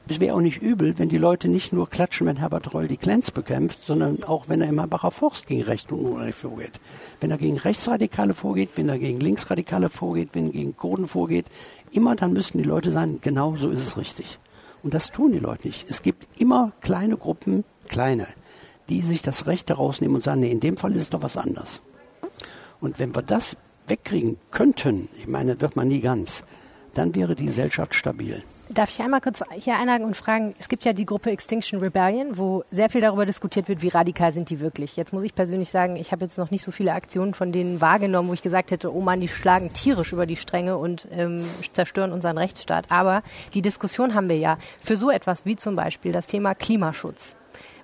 Es 0.07 0.21
wäre 0.21 0.37
auch 0.37 0.41
nicht 0.41 0.61
übel, 0.61 0.99
wenn 0.99 1.09
die 1.09 1.17
Leute 1.17 1.49
nicht 1.49 1.73
nur 1.73 1.89
klatschen, 1.89 2.27
wenn 2.27 2.37
Herbert 2.37 2.75
Reul 2.75 2.89
die 2.89 2.99
Clans 2.99 3.31
bekämpft, 3.31 3.87
sondern 3.87 4.23
auch, 4.23 4.51
wenn 4.51 4.61
er 4.61 4.69
im 4.69 4.79
Hambacher 4.79 5.11
Forst 5.11 5.47
gegen 5.47 5.63
Recht 5.63 5.91
und 5.93 6.01
Unrecht 6.05 6.39
vorgeht. 6.39 6.73
Wenn 7.21 7.31
er 7.31 7.39
gegen 7.39 7.57
Rechtsradikale 7.57 8.35
vorgeht, 8.35 8.71
wenn 8.77 8.91
er 8.91 8.99
gegen 8.99 9.19
Linksradikale 9.19 9.89
vorgeht, 9.89 10.31
wenn 10.35 10.47
er 10.47 10.53
gegen 10.53 10.77
Kurden 10.77 11.09
vorgeht, 11.09 11.47
immer 11.91 12.17
dann 12.17 12.35
müssen 12.35 12.59
die 12.59 12.69
Leute 12.69 12.93
sagen, 12.93 13.21
genau 13.23 13.57
so 13.57 13.71
ist 13.71 13.81
es 13.81 13.97
richtig. 13.97 14.39
Und 14.83 14.93
das 14.93 15.11
tun 15.11 15.33
die 15.33 15.39
Leute 15.39 15.69
nicht. 15.69 15.87
Es 15.89 16.03
gibt 16.03 16.29
immer 16.39 16.73
kleine 16.83 17.17
Gruppen, 17.17 17.65
kleine, 17.89 18.27
die 18.91 19.01
sich 19.01 19.23
das 19.23 19.47
Recht 19.47 19.71
herausnehmen 19.71 20.17
und 20.17 20.23
sagen, 20.23 20.41
nee, 20.41 20.51
in 20.51 20.61
dem 20.61 20.77
Fall 20.77 20.95
ist 20.95 21.03
es 21.03 21.11
doch 21.11 21.23
was 21.23 21.39
anderes. 21.39 21.81
Und 22.79 22.99
wenn 22.99 23.15
wir 23.15 23.23
das 23.23 23.57
wegkriegen 23.87 24.37
könnten, 24.51 25.09
ich 25.17 25.29
meine, 25.29 25.55
das 25.55 25.63
wird 25.63 25.77
man 25.77 25.89
nie 25.89 26.03
ganz, 26.03 26.45
dann 26.93 27.15
wäre 27.15 27.35
die 27.35 27.47
Gesellschaft 27.47 27.95
stabil. 27.95 28.45
Darf 28.71 28.89
ich 28.89 29.03
einmal 29.03 29.21
kurz 29.21 29.43
hier 29.53 29.77
einhaken 29.77 30.07
und 30.07 30.17
fragen, 30.17 30.55
es 30.59 30.71
gibt 30.71 30.87
ja 30.87 30.95
die 30.95 31.05
Gruppe 31.05 31.31
Extinction 31.31 31.81
Rebellion, 31.81 32.39
wo 32.39 32.65
sehr 32.71 32.89
viel 32.89 33.03
darüber 33.03 33.27
diskutiert 33.27 33.69
wird, 33.69 33.83
wie 33.83 33.89
radikal 33.89 34.33
sind 34.33 34.49
die 34.49 34.59
wirklich. 34.59 34.97
Jetzt 34.97 35.13
muss 35.13 35.23
ich 35.23 35.35
persönlich 35.35 35.69
sagen, 35.69 35.97
ich 35.97 36.13
habe 36.13 36.25
jetzt 36.25 36.39
noch 36.39 36.51
nicht 36.51 36.65
so 36.65 36.71
viele 36.71 36.95
Aktionen 36.95 37.35
von 37.35 37.53
denen 37.53 37.83
wahrgenommen, 37.83 38.31
wo 38.31 38.33
ich 38.33 38.41
gesagt 38.41 38.71
hätte, 38.71 38.95
oh 38.95 39.03
Mann, 39.03 39.21
die 39.21 39.29
schlagen 39.29 39.71
tierisch 39.75 40.15
über 40.15 40.25
die 40.25 40.37
Stränge 40.37 40.79
und 40.79 41.07
ähm, 41.13 41.45
zerstören 41.75 42.11
unseren 42.11 42.39
Rechtsstaat. 42.39 42.91
Aber 42.91 43.23
die 43.53 43.61
Diskussion 43.61 44.15
haben 44.15 44.31
wir 44.31 44.39
ja 44.39 44.57
für 44.81 44.97
so 44.97 45.11
etwas 45.11 45.45
wie 45.45 45.57
zum 45.57 45.77
Beispiel 45.77 46.13
das 46.13 46.27
Thema 46.27 46.55
Klimaschutz, 46.55 47.37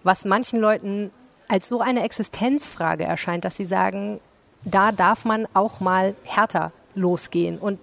was 0.02 0.24
manchen 0.24 0.60
Leuten 0.60 1.10
als 1.46 1.68
so 1.68 1.80
eine 1.80 2.04
Existenzfrage 2.04 3.04
erscheint, 3.04 3.44
dass 3.44 3.56
sie 3.56 3.66
sagen, 3.66 4.18
da 4.64 4.92
darf 4.92 5.26
man 5.26 5.46
auch 5.52 5.80
mal 5.80 6.14
härter 6.24 6.72
losgehen 6.94 7.58
und 7.58 7.78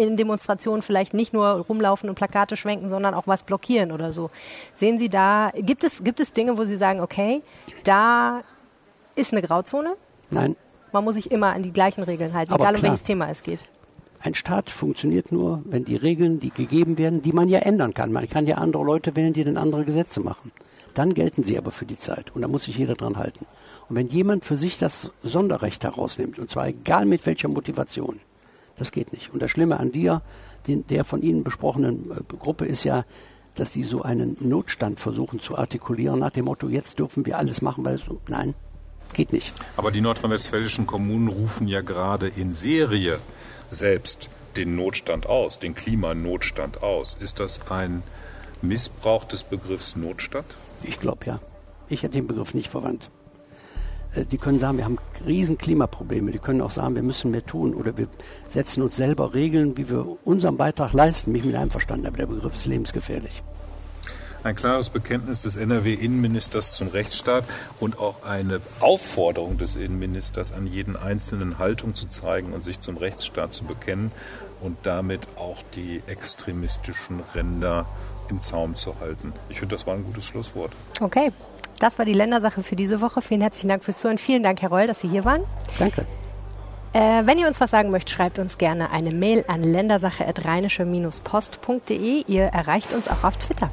in 0.00 0.16
Demonstrationen 0.16 0.82
vielleicht 0.82 1.14
nicht 1.14 1.32
nur 1.32 1.46
rumlaufen 1.46 2.08
und 2.08 2.14
Plakate 2.14 2.56
schwenken, 2.56 2.88
sondern 2.88 3.14
auch 3.14 3.26
was 3.26 3.42
blockieren 3.42 3.92
oder 3.92 4.12
so. 4.12 4.30
Sehen 4.74 4.98
Sie 4.98 5.08
da, 5.08 5.50
gibt 5.54 5.84
es, 5.84 6.02
gibt 6.04 6.20
es 6.20 6.32
Dinge, 6.32 6.58
wo 6.58 6.64
Sie 6.64 6.76
sagen, 6.76 7.00
okay, 7.00 7.42
da 7.84 8.38
ist 9.14 9.32
eine 9.32 9.42
Grauzone? 9.42 9.94
Nein, 10.30 10.56
Man 10.92 11.04
muss 11.04 11.14
sich 11.14 11.30
immer 11.30 11.52
an 11.52 11.62
die 11.62 11.72
gleichen 11.72 12.02
Regeln 12.02 12.32
halten, 12.34 12.52
Aber 12.52 12.64
egal 12.64 12.76
um 12.76 12.82
welches 12.82 13.02
Thema 13.02 13.28
es 13.30 13.42
geht. 13.42 13.64
ein 14.20 14.34
Staat 14.34 14.70
funktioniert 14.70 15.32
nur, 15.32 15.62
wenn 15.64 15.84
die 15.84 15.96
Regeln, 15.96 16.40
die 16.40 16.50
gegeben 16.50 16.98
werden, 16.98 17.22
die 17.22 17.32
man 17.32 17.48
ja 17.48 17.60
ändern 17.60 17.94
kann. 17.94 18.12
Man 18.12 18.28
kann 18.28 18.46
ja 18.46 18.56
andere 18.56 18.84
Leute 18.84 19.16
wählen, 19.16 19.32
die 19.32 19.44
dann 19.44 19.56
andere 19.56 19.84
Gesetze 19.84 20.20
machen. 20.20 20.52
Dann 20.94 21.14
gelten 21.14 21.44
sie 21.44 21.56
aber 21.56 21.70
für 21.70 21.86
die 21.86 21.96
Zeit 21.98 22.34
und 22.34 22.42
da 22.42 22.48
muss 22.48 22.64
sich 22.64 22.76
jeder 22.76 22.94
dran 22.94 23.16
halten. 23.16 23.46
Und 23.88 23.96
wenn 23.96 24.08
jemand 24.08 24.44
für 24.44 24.56
sich 24.56 24.76
das 24.78 25.10
Sonderrecht 25.22 25.84
herausnimmt, 25.84 26.38
und 26.38 26.50
zwar 26.50 26.66
egal 26.66 27.06
mit 27.06 27.24
welcher 27.26 27.48
Motivation, 27.48 28.20
das 28.80 28.92
geht 28.92 29.12
nicht. 29.12 29.32
Und 29.32 29.42
das 29.42 29.50
Schlimme 29.50 29.78
an 29.78 29.92
dir, 29.92 30.22
den, 30.66 30.86
der 30.86 31.04
von 31.04 31.22
Ihnen 31.22 31.44
besprochenen 31.44 32.10
äh, 32.10 32.36
Gruppe 32.36 32.64
ist 32.64 32.84
ja, 32.84 33.04
dass 33.54 33.72
die 33.72 33.84
so 33.84 34.02
einen 34.02 34.36
Notstand 34.40 35.00
versuchen 35.00 35.40
zu 35.40 35.58
artikulieren 35.58 36.18
nach 36.18 36.32
dem 36.32 36.46
Motto, 36.46 36.68
jetzt 36.68 36.98
dürfen 36.98 37.26
wir 37.26 37.36
alles 37.36 37.62
machen, 37.62 37.84
weil 37.84 37.94
es, 37.94 38.02
nein, 38.28 38.54
geht 39.12 39.32
nicht. 39.32 39.52
Aber 39.76 39.90
die 39.90 40.00
nordrhein-westfälischen 40.00 40.86
Kommunen 40.86 41.28
rufen 41.28 41.68
ja 41.68 41.80
gerade 41.80 42.28
in 42.28 42.52
Serie 42.52 43.18
selbst 43.68 44.30
den 44.56 44.76
Notstand 44.76 45.26
aus, 45.26 45.58
den 45.58 45.74
Klimanotstand 45.74 46.82
aus. 46.82 47.14
Ist 47.14 47.40
das 47.40 47.70
ein 47.70 48.02
Missbrauch 48.62 49.24
des 49.24 49.44
Begriffs 49.44 49.96
Notstand? 49.96 50.46
Ich 50.82 50.98
glaube 50.98 51.26
ja. 51.26 51.40
Ich 51.88 52.02
hätte 52.02 52.14
den 52.14 52.26
Begriff 52.26 52.54
nicht 52.54 52.68
verwandt. 52.68 53.10
Äh, 54.14 54.24
Die 54.24 54.38
können 54.38 54.58
sagen, 54.58 54.78
wir 54.78 54.84
haben 54.84 54.98
riesen 55.26 55.58
Klimaprobleme. 55.58 56.30
Die 56.30 56.38
können 56.38 56.60
auch 56.60 56.70
sagen, 56.70 56.94
wir 56.94 57.02
müssen 57.02 57.30
mehr 57.30 57.44
tun 57.44 57.74
oder 57.74 57.96
wir 57.96 58.08
setzen 58.48 58.82
uns 58.82 58.96
selber 58.96 59.34
Regeln, 59.34 59.76
wie 59.76 59.88
wir 59.88 60.06
unseren 60.24 60.56
Beitrag 60.56 60.92
leisten. 60.92 61.32
Mich 61.32 61.44
mit 61.44 61.54
einverstanden, 61.54 62.06
aber 62.06 62.18
der 62.18 62.26
Begriff 62.26 62.54
ist 62.54 62.66
lebensgefährlich. 62.66 63.42
Ein 64.42 64.56
klares 64.56 64.88
Bekenntnis 64.88 65.42
des 65.42 65.56
NRW-Innenministers 65.56 66.72
zum 66.72 66.88
Rechtsstaat 66.88 67.44
und 67.78 67.98
auch 67.98 68.22
eine 68.22 68.62
Aufforderung 68.80 69.58
des 69.58 69.76
Innenministers 69.76 70.50
an 70.52 70.66
jeden 70.66 70.96
Einzelnen 70.96 71.58
Haltung 71.58 71.94
zu 71.94 72.08
zeigen 72.08 72.54
und 72.54 72.62
sich 72.62 72.80
zum 72.80 72.96
Rechtsstaat 72.96 73.52
zu 73.52 73.64
bekennen 73.64 74.12
und 74.62 74.78
damit 74.84 75.28
auch 75.36 75.58
die 75.74 76.02
extremistischen 76.06 77.20
Ränder 77.34 77.84
im 78.30 78.40
Zaum 78.40 78.76
zu 78.76 78.98
halten. 78.98 79.34
Ich 79.50 79.58
finde, 79.60 79.74
das 79.74 79.86
war 79.86 79.94
ein 79.94 80.04
gutes 80.04 80.24
Schlusswort. 80.24 80.72
Okay, 81.00 81.32
das 81.80 81.98
war 81.98 82.04
die 82.04 82.12
Ländersache 82.12 82.62
für 82.62 82.76
diese 82.76 83.00
Woche. 83.00 83.22
Vielen 83.22 83.40
herzlichen 83.40 83.68
Dank 83.68 83.82
fürs 83.82 83.98
Zuhören. 83.98 84.18
Vielen 84.18 84.44
Dank, 84.44 84.62
Herr 84.62 84.70
Reul, 84.70 84.86
dass 84.86 85.00
Sie 85.00 85.08
hier 85.08 85.24
waren. 85.24 85.42
Danke. 85.78 86.04
Äh, 86.92 87.22
wenn 87.24 87.38
ihr 87.38 87.46
uns 87.46 87.60
was 87.60 87.70
sagen 87.70 87.90
möchtet, 87.90 88.10
schreibt 88.10 88.38
uns 88.38 88.58
gerne 88.58 88.90
eine 88.90 89.12
Mail 89.12 89.44
an 89.48 89.62
ländersache.rheinische-post.de. 89.62 92.24
Ihr 92.26 92.44
erreicht 92.44 92.92
uns 92.92 93.08
auch 93.08 93.24
auf 93.24 93.36
Twitter. 93.36 93.70